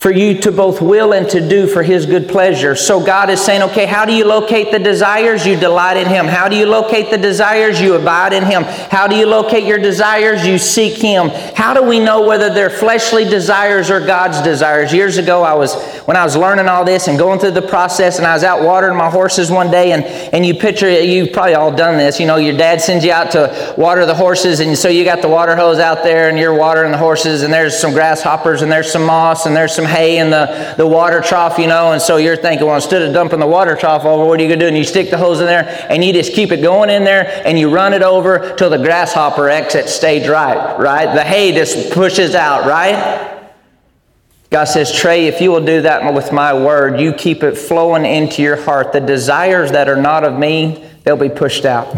for 0.00 0.10
you 0.10 0.40
to 0.40 0.50
both 0.50 0.80
will 0.80 1.12
and 1.12 1.28
to 1.28 1.46
do 1.46 1.66
for 1.66 1.82
His 1.82 2.06
good 2.06 2.26
pleasure. 2.26 2.74
So 2.74 3.04
God 3.04 3.28
is 3.28 3.38
saying, 3.38 3.60
okay, 3.64 3.84
how 3.84 4.06
do 4.06 4.14
you 4.14 4.24
locate 4.24 4.72
the 4.72 4.78
desires? 4.78 5.44
You 5.44 5.60
delight 5.60 5.98
in 5.98 6.08
Him. 6.08 6.24
How 6.24 6.48
do 6.48 6.56
you 6.56 6.64
locate 6.64 7.10
the 7.10 7.18
desires? 7.18 7.78
You 7.78 7.96
abide 7.96 8.32
in 8.32 8.44
Him. 8.44 8.62
How 8.62 9.06
do 9.06 9.14
you 9.14 9.26
locate 9.26 9.64
your 9.64 9.78
desires? 9.78 10.46
You 10.46 10.56
seek 10.56 10.96
Him. 10.96 11.28
How 11.54 11.74
do 11.74 11.82
we 11.82 12.00
know 12.00 12.26
whether 12.26 12.48
they're 12.48 12.70
fleshly 12.70 13.26
desires 13.26 13.90
or 13.90 14.00
God's 14.00 14.40
desires? 14.40 14.90
Years 14.90 15.18
ago, 15.18 15.42
I 15.42 15.52
was 15.52 15.74
when 16.06 16.16
I 16.16 16.24
was 16.24 16.34
learning 16.34 16.66
all 16.66 16.84
this 16.84 17.06
and 17.06 17.18
going 17.18 17.38
through 17.38 17.50
the 17.50 17.60
process, 17.60 18.16
and 18.16 18.26
I 18.26 18.32
was 18.32 18.42
out 18.42 18.62
watering 18.62 18.96
my 18.96 19.10
horses 19.10 19.50
one 19.50 19.70
day, 19.70 19.92
and 19.92 20.04
and 20.04 20.46
you 20.46 20.54
picture 20.54 20.88
you've 20.90 21.30
probably 21.30 21.56
all 21.56 21.76
done 21.76 21.98
this. 21.98 22.18
You 22.18 22.26
know, 22.26 22.36
your 22.36 22.56
dad 22.56 22.80
sends 22.80 23.04
you 23.04 23.12
out 23.12 23.32
to 23.32 23.74
water 23.76 24.06
the 24.06 24.14
horses, 24.14 24.60
and 24.60 24.78
so 24.78 24.88
you 24.88 25.04
got 25.04 25.20
the 25.20 25.28
water 25.28 25.54
hose 25.56 25.78
out 25.78 26.02
there, 26.02 26.30
and 26.30 26.38
you're 26.38 26.54
watering 26.54 26.90
the 26.90 26.98
horses, 26.98 27.42
and 27.42 27.52
there's 27.52 27.78
some 27.78 27.92
grasshoppers, 27.92 28.62
and 28.62 28.72
there's 28.72 28.90
some 28.90 29.04
moss, 29.04 29.44
and 29.44 29.54
there's 29.54 29.74
some 29.76 29.89
hay 29.90 30.18
in 30.18 30.30
the, 30.30 30.74
the 30.76 30.86
water 30.86 31.20
trough, 31.20 31.58
you 31.58 31.66
know, 31.66 31.92
and 31.92 32.00
so 32.00 32.16
you're 32.16 32.36
thinking, 32.36 32.66
well, 32.66 32.76
instead 32.76 33.02
of 33.02 33.12
dumping 33.12 33.40
the 33.40 33.46
water 33.46 33.76
trough 33.76 34.04
over, 34.04 34.24
what 34.24 34.40
are 34.40 34.42
you 34.42 34.48
going 34.48 34.58
to 34.58 34.64
do? 34.64 34.68
And 34.68 34.78
you 34.78 34.84
stick 34.84 35.10
the 35.10 35.18
hose 35.18 35.40
in 35.40 35.46
there 35.46 35.86
and 35.90 36.04
you 36.04 36.12
just 36.12 36.32
keep 36.32 36.52
it 36.52 36.62
going 36.62 36.88
in 36.88 37.04
there 37.04 37.42
and 37.44 37.58
you 37.58 37.68
run 37.68 37.92
it 37.92 38.02
over 38.02 38.54
till 38.56 38.70
the 38.70 38.78
grasshopper 38.78 39.48
exits 39.48 39.92
stage 39.92 40.26
right, 40.28 40.78
right? 40.78 41.14
The 41.14 41.24
hay 41.24 41.52
just 41.52 41.92
pushes 41.92 42.34
out, 42.34 42.66
right? 42.66 43.40
God 44.50 44.64
says, 44.64 44.92
Trey, 44.92 45.26
if 45.26 45.40
you 45.40 45.52
will 45.52 45.64
do 45.64 45.82
that 45.82 46.12
with 46.12 46.32
my 46.32 46.52
word, 46.52 47.00
you 47.00 47.12
keep 47.12 47.42
it 47.42 47.56
flowing 47.56 48.04
into 48.04 48.42
your 48.42 48.60
heart. 48.60 48.92
The 48.92 49.00
desires 49.00 49.70
that 49.72 49.88
are 49.88 50.00
not 50.00 50.24
of 50.24 50.38
me, 50.38 50.84
they'll 51.04 51.16
be 51.16 51.28
pushed 51.28 51.64
out. 51.64 51.94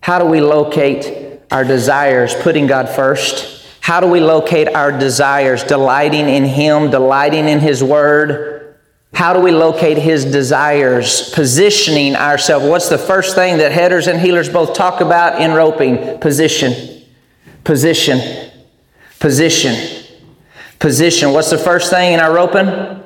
How 0.00 0.18
do 0.18 0.24
we 0.24 0.40
locate 0.40 1.40
our 1.50 1.64
desires? 1.64 2.34
Putting 2.34 2.66
God 2.66 2.88
first 2.88 3.59
how 3.90 3.98
do 3.98 4.06
we 4.06 4.20
locate 4.20 4.68
our 4.68 4.96
desires? 4.96 5.64
Delighting 5.64 6.28
in 6.28 6.44
Him, 6.44 6.92
delighting 6.92 7.48
in 7.48 7.58
His 7.58 7.82
Word. 7.82 8.76
How 9.12 9.32
do 9.32 9.40
we 9.40 9.50
locate 9.50 9.98
His 9.98 10.24
desires? 10.24 11.28
Positioning 11.30 12.14
ourselves. 12.14 12.64
What's 12.66 12.88
the 12.88 12.98
first 12.98 13.34
thing 13.34 13.58
that 13.58 13.72
headers 13.72 14.06
and 14.06 14.20
heelers 14.20 14.52
both 14.52 14.74
talk 14.74 15.00
about 15.00 15.42
in 15.42 15.50
roping? 15.54 16.20
Position. 16.20 17.02
Position. 17.64 18.52
Position. 19.18 20.04
Position. 20.78 21.32
What's 21.32 21.50
the 21.50 21.58
first 21.58 21.90
thing 21.90 22.12
in 22.12 22.20
our 22.20 22.32
roping? 22.32 23.02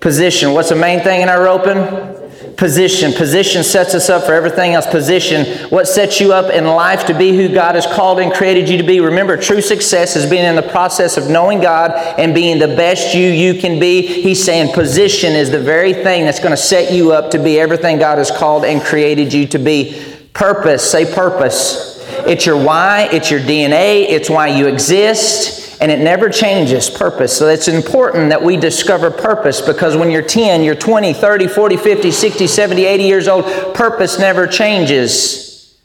Position. 0.00 0.54
What's 0.54 0.70
the 0.70 0.76
main 0.76 1.00
thing 1.00 1.20
in 1.20 1.28
our 1.28 1.42
roping? 1.44 2.17
Position. 2.58 3.12
Position 3.12 3.62
sets 3.62 3.94
us 3.94 4.10
up 4.10 4.26
for 4.26 4.34
everything 4.34 4.74
else. 4.74 4.84
Position. 4.84 5.46
What 5.68 5.86
sets 5.86 6.20
you 6.20 6.32
up 6.32 6.52
in 6.52 6.64
life 6.66 7.06
to 7.06 7.14
be 7.14 7.30
who 7.30 7.48
God 7.48 7.76
has 7.76 7.86
called 7.86 8.18
and 8.18 8.34
created 8.34 8.68
you 8.68 8.76
to 8.78 8.82
be. 8.82 8.98
Remember, 8.98 9.36
true 9.36 9.60
success 9.60 10.16
is 10.16 10.28
being 10.28 10.44
in 10.44 10.56
the 10.56 10.62
process 10.62 11.16
of 11.16 11.30
knowing 11.30 11.60
God 11.60 11.92
and 12.18 12.34
being 12.34 12.58
the 12.58 12.66
best 12.66 13.14
you 13.14 13.30
you 13.30 13.54
can 13.54 13.78
be. 13.78 14.02
He's 14.02 14.44
saying 14.44 14.74
position 14.74 15.34
is 15.34 15.52
the 15.52 15.60
very 15.60 15.92
thing 15.92 16.24
that's 16.24 16.40
going 16.40 16.50
to 16.50 16.56
set 16.56 16.92
you 16.92 17.12
up 17.12 17.30
to 17.30 17.38
be 17.38 17.60
everything 17.60 18.00
God 18.00 18.18
has 18.18 18.32
called 18.32 18.64
and 18.64 18.82
created 18.82 19.32
you 19.32 19.46
to 19.46 19.58
be. 19.58 20.04
Purpose. 20.32 20.90
Say 20.90 21.14
purpose. 21.14 22.04
It's 22.26 22.44
your 22.44 22.60
why, 22.60 23.08
it's 23.12 23.30
your 23.30 23.38
DNA, 23.38 24.08
it's 24.08 24.28
why 24.28 24.48
you 24.48 24.66
exist 24.66 25.67
and 25.80 25.92
it 25.92 26.00
never 26.00 26.28
changes 26.28 26.90
purpose. 26.90 27.36
So 27.36 27.48
it's 27.48 27.68
important 27.68 28.30
that 28.30 28.42
we 28.42 28.56
discover 28.56 29.10
purpose 29.10 29.60
because 29.60 29.96
when 29.96 30.10
you're 30.10 30.22
10, 30.22 30.62
you're 30.62 30.74
20, 30.74 31.12
30, 31.12 31.46
40, 31.46 31.76
50, 31.76 32.10
60, 32.10 32.46
70, 32.46 32.84
80 32.84 33.02
years 33.04 33.28
old, 33.28 33.44
purpose 33.74 34.18
never 34.18 34.46
changes. 34.46 35.78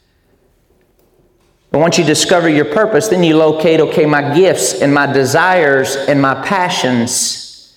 But 1.70 1.80
once 1.80 1.98
you 1.98 2.04
discover 2.04 2.48
your 2.48 2.66
purpose, 2.66 3.08
then 3.08 3.22
you 3.24 3.36
locate, 3.36 3.80
okay, 3.80 4.06
my 4.06 4.34
gifts 4.34 4.80
and 4.80 4.94
my 4.94 5.12
desires 5.12 5.96
and 5.96 6.20
my 6.20 6.34
passions 6.46 7.76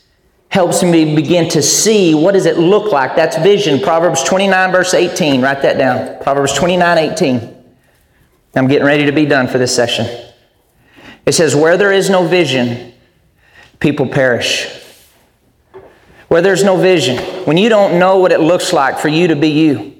helps 0.50 0.82
me 0.84 1.16
begin 1.16 1.50
to 1.50 1.62
see 1.62 2.16
what 2.16 2.34
does 2.34 2.46
it 2.46 2.58
look 2.58 2.92
like. 2.92 3.16
That's 3.16 3.38
vision. 3.38 3.80
Proverbs 3.80 4.24
29, 4.24 4.72
verse 4.72 4.94
18. 4.94 5.42
Write 5.42 5.62
that 5.64 5.78
down. 5.78 6.22
Proverbs 6.24 6.54
29, 6.54 6.98
18. 6.98 7.64
I'm 8.56 8.68
getting 8.68 8.86
ready 8.88 9.06
to 9.06 9.12
be 9.12 9.26
done 9.26 9.48
for 9.48 9.58
this 9.58 9.76
session. 9.76 10.27
It 11.28 11.34
says, 11.34 11.56
Where 11.56 11.78
there 11.78 11.92
is 11.92 12.10
no 12.10 12.26
vision, 12.26 12.94
people 13.80 14.08
perish. 14.08 14.74
Where 16.30 16.42
there's 16.42 16.64
no 16.64 16.78
vision, 16.78 17.18
when 17.46 17.58
you 17.58 17.70
don't 17.70 18.00
know 18.00 18.18
what 18.18 18.32
it 18.32 18.40
looks 18.40 18.74
like 18.74 18.98
for 18.98 19.10
you 19.10 19.28
to 19.28 19.36
be 19.36 19.50
you, 19.50 19.94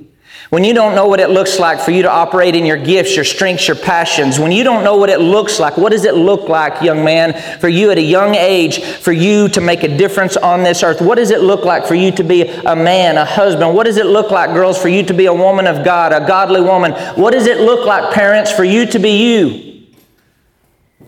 when 0.50 0.64
you 0.64 0.74
don't 0.74 0.96
know 0.96 1.08
what 1.08 1.20
it 1.20 1.30
looks 1.30 1.60
like 1.60 1.82
for 1.82 1.92
you 1.92 2.04
to 2.04 2.10
operate 2.10 2.56
in 2.56 2.66
your 2.66 2.78
gifts, 2.78 3.16
your 3.16 3.26
strengths, 3.26 3.68
your 3.68 3.76
passions, 3.76 4.40
when 4.40 4.54
you 4.54 4.64
don't 4.64 4.86
know 4.86 4.96
what 4.96 5.10
it 5.10 5.20
looks 5.20 5.60
like, 5.60 5.76
what 5.76 5.92
does 5.92 6.06
it 6.06 6.16
look 6.16 6.48
like, 6.48 6.82
young 6.82 7.04
man, 7.04 7.34
for 7.60 7.68
you 7.68 7.92
at 7.92 7.98
a 7.98 8.02
young 8.02 8.34
age, 8.34 8.82
for 8.82 9.12
you 9.12 9.50
to 9.50 9.60
make 9.60 9.84
a 9.84 9.98
difference 9.98 10.38
on 10.38 10.64
this 10.64 10.84
earth? 10.84 11.02
What 11.02 11.16
does 11.16 11.32
it 11.32 11.42
look 11.42 11.66
like 11.66 11.86
for 11.86 11.96
you 11.96 12.12
to 12.14 12.24
be 12.24 12.44
a 12.44 12.76
man, 12.76 13.18
a 13.18 13.26
husband? 13.26 13.76
What 13.76 13.86
does 13.86 13.98
it 13.98 14.06
look 14.06 14.32
like, 14.32 14.54
girls, 14.54 14.82
for 14.82 14.88
you 14.88 15.04
to 15.04 15.14
be 15.14 15.26
a 15.26 15.34
woman 15.34 15.68
of 15.68 15.84
God, 15.84 16.14
a 16.14 16.26
godly 16.26 16.62
woman? 16.62 16.94
What 17.16 17.34
does 17.34 17.48
it 17.48 17.60
look 17.60 17.86
like, 17.86 18.14
parents, 18.14 18.50
for 18.50 18.64
you 18.64 18.86
to 18.86 19.00
be 19.00 19.10
you? 19.10 19.67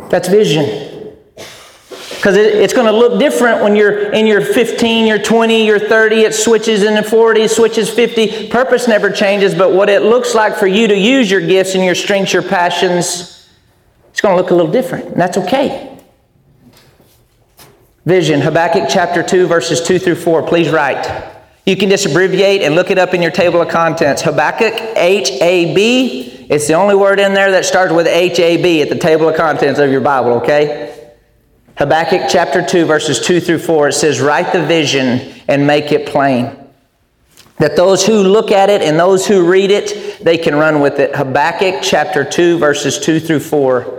That's 0.09 0.27
vision. 0.27 0.99
Because 1.35 2.35
it, 2.35 2.53
it's 2.55 2.73
going 2.73 2.85
to 2.85 2.91
look 2.91 3.19
different 3.19 3.61
when 3.61 3.75
you're 3.75 4.11
in 4.11 4.27
your 4.27 4.41
15, 4.41 5.07
you're 5.07 5.19
20, 5.21 5.65
you're 5.65 5.79
30, 5.79 6.17
it 6.17 6.33
switches 6.33 6.83
in 6.83 6.95
the 6.95 7.03
40, 7.03 7.41
it 7.41 7.49
switches 7.49 7.89
50. 7.89 8.49
Purpose 8.49 8.87
never 8.87 9.09
changes, 9.09 9.55
but 9.55 9.73
what 9.73 9.89
it 9.89 10.01
looks 10.01 10.35
like 10.35 10.55
for 10.57 10.67
you 10.67 10.87
to 10.87 10.97
use 10.97 11.31
your 11.31 11.39
gifts 11.39 11.75
and 11.75 11.85
your 11.85 11.95
strengths, 11.95 12.33
your 12.33 12.43
passions, 12.43 13.49
it's 14.11 14.19
going 14.19 14.35
to 14.35 14.41
look 14.41 14.51
a 14.51 14.55
little 14.55 14.71
different, 14.71 15.05
and 15.05 15.15
that's 15.15 15.37
okay. 15.37 15.97
Vision, 18.05 18.41
Habakkuk 18.41 18.89
chapter 18.89 19.23
2, 19.23 19.47
verses 19.47 19.81
2 19.81 19.99
through 19.99 20.15
4. 20.15 20.43
Please 20.43 20.69
write. 20.69 21.35
You 21.65 21.77
can 21.77 21.89
just 21.89 22.05
abbreviate 22.05 22.63
and 22.63 22.73
look 22.73 22.89
it 22.89 22.97
up 22.97 23.13
in 23.13 23.21
your 23.21 23.31
table 23.31 23.61
of 23.61 23.69
contents. 23.69 24.23
Habakkuk, 24.23 24.73
H 24.97 25.29
A 25.41 25.73
B. 25.75 26.38
It's 26.49 26.67
the 26.67 26.73
only 26.73 26.95
word 26.95 27.19
in 27.19 27.35
there 27.35 27.51
that 27.51 27.63
starts 27.63 27.93
with 27.93 28.07
H 28.07 28.39
A 28.39 28.57
B 28.61 28.81
at 28.81 28.89
the 28.89 28.97
table 28.97 29.29
of 29.29 29.35
contents 29.35 29.79
of 29.79 29.91
your 29.91 30.01
Bible, 30.01 30.31
okay? 30.33 31.13
Habakkuk 31.77 32.23
chapter 32.27 32.65
2, 32.65 32.85
verses 32.85 33.19
2 33.19 33.39
through 33.39 33.59
4, 33.59 33.89
it 33.89 33.93
says, 33.93 34.19
Write 34.19 34.51
the 34.51 34.65
vision 34.65 35.31
and 35.47 35.65
make 35.65 35.91
it 35.91 36.07
plain. 36.07 36.57
That 37.59 37.75
those 37.75 38.05
who 38.05 38.23
look 38.23 38.51
at 38.51 38.69
it 38.69 38.81
and 38.81 38.99
those 38.99 39.27
who 39.27 39.47
read 39.47 39.69
it, 39.69 40.23
they 40.23 40.37
can 40.37 40.55
run 40.55 40.81
with 40.81 40.99
it. 40.99 41.15
Habakkuk 41.15 41.83
chapter 41.83 42.25
2, 42.25 42.57
verses 42.57 42.99
2 42.99 43.19
through 43.19 43.41
4. 43.41 43.98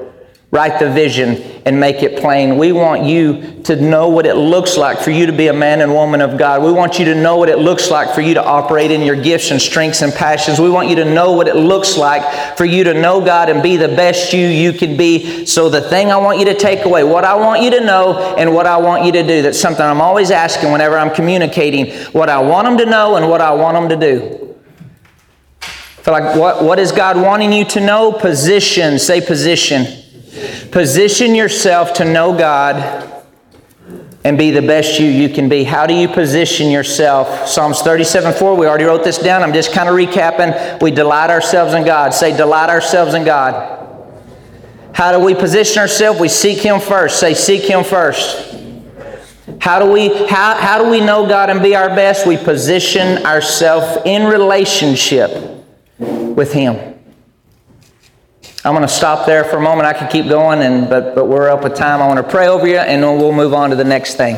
Write 0.53 0.81
the 0.81 0.91
vision 0.91 1.37
and 1.65 1.79
make 1.79 2.03
it 2.03 2.21
plain. 2.21 2.59
We 2.59 2.73
want 2.73 3.05
you 3.05 3.63
to 3.63 3.77
know 3.77 4.09
what 4.09 4.27
it 4.27 4.35
looks 4.35 4.77
like 4.77 4.99
for 4.99 5.13
you 5.13 5.27
to 5.27 5.33
be 5.33 5.47
a 5.47 5.53
man 5.53 5.81
and 5.81 5.93
woman 5.93 6.21
of 6.21 6.37
God. 6.37 6.65
We 6.65 6.73
want 6.73 6.99
you 6.99 7.05
to 7.05 7.15
know 7.15 7.37
what 7.37 7.49
it 7.49 7.61
looks 7.61 7.89
like 7.89 8.13
for 8.17 8.21
you 8.21 8.35
to 8.35 8.43
operate 8.45 8.91
in 8.91 9.03
your 9.03 9.15
gifts 9.15 9.53
and 9.53 9.63
strengths 9.63 10.03
and 10.03 10.13
passions. 10.13 10.59
We 10.59 10.69
want 10.69 10.89
you 10.89 10.97
to 10.97 11.05
know 11.05 11.31
what 11.31 11.47
it 11.47 11.55
looks 11.55 11.97
like 11.97 12.57
for 12.57 12.65
you 12.65 12.83
to 12.83 12.95
know 12.95 13.25
God 13.25 13.49
and 13.49 13.63
be 13.63 13.77
the 13.77 13.87
best 13.87 14.33
you 14.33 14.45
you 14.45 14.73
can 14.73 14.97
be. 14.97 15.47
So 15.47 15.69
the 15.69 15.83
thing 15.83 16.11
I 16.11 16.17
want 16.17 16.41
you 16.41 16.47
to 16.47 16.55
take 16.55 16.85
away, 16.85 17.05
what 17.05 17.23
I 17.23 17.37
want 17.37 17.63
you 17.63 17.71
to 17.71 17.85
know 17.85 18.35
and 18.37 18.53
what 18.53 18.67
I 18.67 18.77
want 18.79 19.05
you 19.05 19.13
to 19.13 19.23
do, 19.23 19.43
that's 19.43 19.61
something 19.61 19.85
I'm 19.85 20.01
always 20.01 20.33
asking 20.33 20.73
whenever 20.73 20.99
I'm 20.99 21.15
communicating, 21.15 21.95
what 22.13 22.29
I 22.29 22.41
want 22.41 22.67
them 22.67 22.77
to 22.79 22.87
know 22.87 23.15
and 23.15 23.31
what 23.31 23.41
I 23.41 23.53
want 23.53 23.77
them 23.77 24.01
to 24.01 24.19
do. 24.19 24.57
I 25.63 26.03
feel 26.03 26.15
like 26.15 26.35
what, 26.35 26.65
what 26.65 26.81
is 26.81 26.91
God 26.91 27.17
wanting 27.17 27.53
you 27.53 27.65
to 27.67 27.81
know? 27.81 28.11
Position. 28.11 28.99
Say 28.99 29.21
position. 29.21 30.00
Position 30.71 31.35
yourself 31.35 31.95
to 31.95 32.05
know 32.05 32.37
God 32.37 33.11
and 34.23 34.37
be 34.37 34.51
the 34.51 34.63
best 34.63 35.01
you 35.01 35.07
you 35.07 35.29
can 35.29 35.49
be. 35.49 35.65
How 35.65 35.87
do 35.87 35.95
you 35.95 36.07
position 36.07 36.71
yourself? 36.71 37.49
Psalms 37.49 37.81
37 37.81 38.35
4, 38.35 38.55
we 38.55 38.67
already 38.67 38.85
wrote 38.85 39.03
this 39.03 39.19
down. 39.19 39.43
I'm 39.43 39.53
just 39.53 39.73
kind 39.73 39.89
of 39.89 39.95
recapping. 39.95 40.81
We 40.81 40.91
delight 40.91 41.31
ourselves 41.31 41.75
in 41.75 41.85
God. 41.85 42.13
Say, 42.13 42.37
delight 42.37 42.69
ourselves 42.69 43.15
in 43.15 43.25
God. 43.25 43.79
How 44.93 45.13
do 45.17 45.25
we 45.25 45.35
position 45.35 45.81
ourselves? 45.81 46.21
We 46.21 46.29
seek 46.29 46.59
Him 46.59 46.81
first. 46.81 47.19
Say, 47.19 47.35
seek 47.35 47.63
Him 47.63 47.83
first. 47.83 48.57
How 49.61 49.79
do 49.79 49.91
we 49.91 50.09
how, 50.27 50.55
how 50.57 50.83
do 50.83 50.91
we 50.91 51.01
know 51.01 51.27
God 51.27 51.51
and 51.51 51.63
be 51.63 51.75
our 51.75 51.89
best? 51.89 52.27
We 52.27 52.37
position 52.37 53.25
ourselves 53.25 54.03
in 54.05 54.27
relationship 54.27 55.31
with 55.99 56.53
Him. 56.53 57.00
I'm 58.63 58.75
going 58.75 58.87
to 58.87 58.93
stop 58.93 59.25
there 59.25 59.45
for 59.45 59.57
a 59.57 59.61
moment. 59.61 59.87
I 59.87 59.95
could 59.95 60.11
keep 60.11 60.29
going, 60.29 60.61
and, 60.61 60.87
but, 60.87 61.15
but 61.15 61.25
we're 61.25 61.49
up 61.49 61.65
with 61.65 61.75
time. 61.75 62.03
I 62.03 62.07
want 62.07 62.19
to 62.19 62.31
pray 62.31 62.47
over 62.47 62.67
you, 62.67 62.77
and 62.77 63.03
then 63.03 63.19
we'll 63.19 63.33
move 63.33 63.55
on 63.55 63.71
to 63.71 63.77
the 63.77 63.85
next 63.85 64.17
thing. 64.17 64.37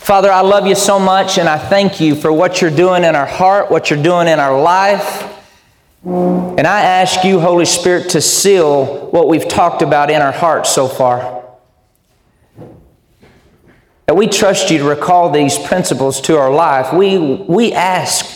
Father, 0.00 0.32
I 0.32 0.40
love 0.40 0.66
you 0.66 0.74
so 0.74 0.98
much, 0.98 1.38
and 1.38 1.48
I 1.48 1.56
thank 1.56 2.00
you 2.00 2.16
for 2.16 2.32
what 2.32 2.60
you're 2.60 2.72
doing 2.72 3.04
in 3.04 3.14
our 3.14 3.26
heart, 3.26 3.70
what 3.70 3.88
you're 3.88 4.02
doing 4.02 4.26
in 4.26 4.40
our 4.40 4.60
life. 4.60 5.32
And 6.04 6.66
I 6.66 6.80
ask 6.80 7.24
you, 7.24 7.38
Holy 7.38 7.66
Spirit, 7.66 8.10
to 8.10 8.20
seal 8.20 9.10
what 9.10 9.28
we've 9.28 9.46
talked 9.46 9.80
about 9.80 10.10
in 10.10 10.22
our 10.22 10.32
hearts 10.32 10.70
so 10.70 10.88
far. 10.88 11.44
That 14.06 14.16
we 14.16 14.26
trust 14.26 14.72
you 14.72 14.78
to 14.78 14.88
recall 14.88 15.30
these 15.30 15.56
principles 15.56 16.20
to 16.22 16.36
our 16.36 16.52
life. 16.52 16.92
We, 16.92 17.18
we 17.18 17.72
ask 17.72 18.35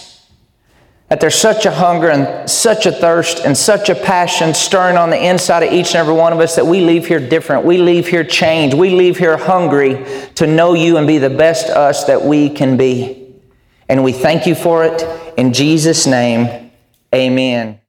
that 1.11 1.21
there's 1.21 1.35
such 1.35 1.67
a 1.67 1.73
hunger 1.73 2.09
and 2.09 2.49
such 2.49 2.87
a 2.87 2.93
thirst 2.93 3.41
and 3.45 3.59
such 3.59 3.89
a 3.91 3.97
passion 3.97 4.55
stirring 4.55 4.97
on 4.97 5.11
the 5.11 5.19
inside 5.19 5.65
of 5.65 5.73
each 5.73 5.89
and 5.89 5.97
every 5.97 6.15
one 6.15 6.33
of 6.33 6.39
us 6.39 6.55
that 6.55 6.65
we 6.65 6.81
leave 6.81 7.05
here 7.05 7.19
different. 7.19 7.65
We 7.65 7.79
leave 7.79 8.07
here 8.07 8.23
changed. 8.23 8.77
We 8.77 8.91
leave 8.91 9.19
here 9.19 9.37
hungry 9.37 10.07
to 10.37 10.47
know 10.47 10.75
you 10.75 10.99
and 10.99 11.09
be 11.09 11.19
the 11.19 11.29
best 11.29 11.69
us 11.69 12.05
that 12.05 12.23
we 12.23 12.49
can 12.49 12.77
be. 12.77 13.35
And 13.89 14.05
we 14.05 14.13
thank 14.13 14.47
you 14.47 14.55
for 14.55 14.85
it. 14.85 15.05
In 15.37 15.53
Jesus' 15.53 16.07
name, 16.07 16.71
amen. 17.13 17.80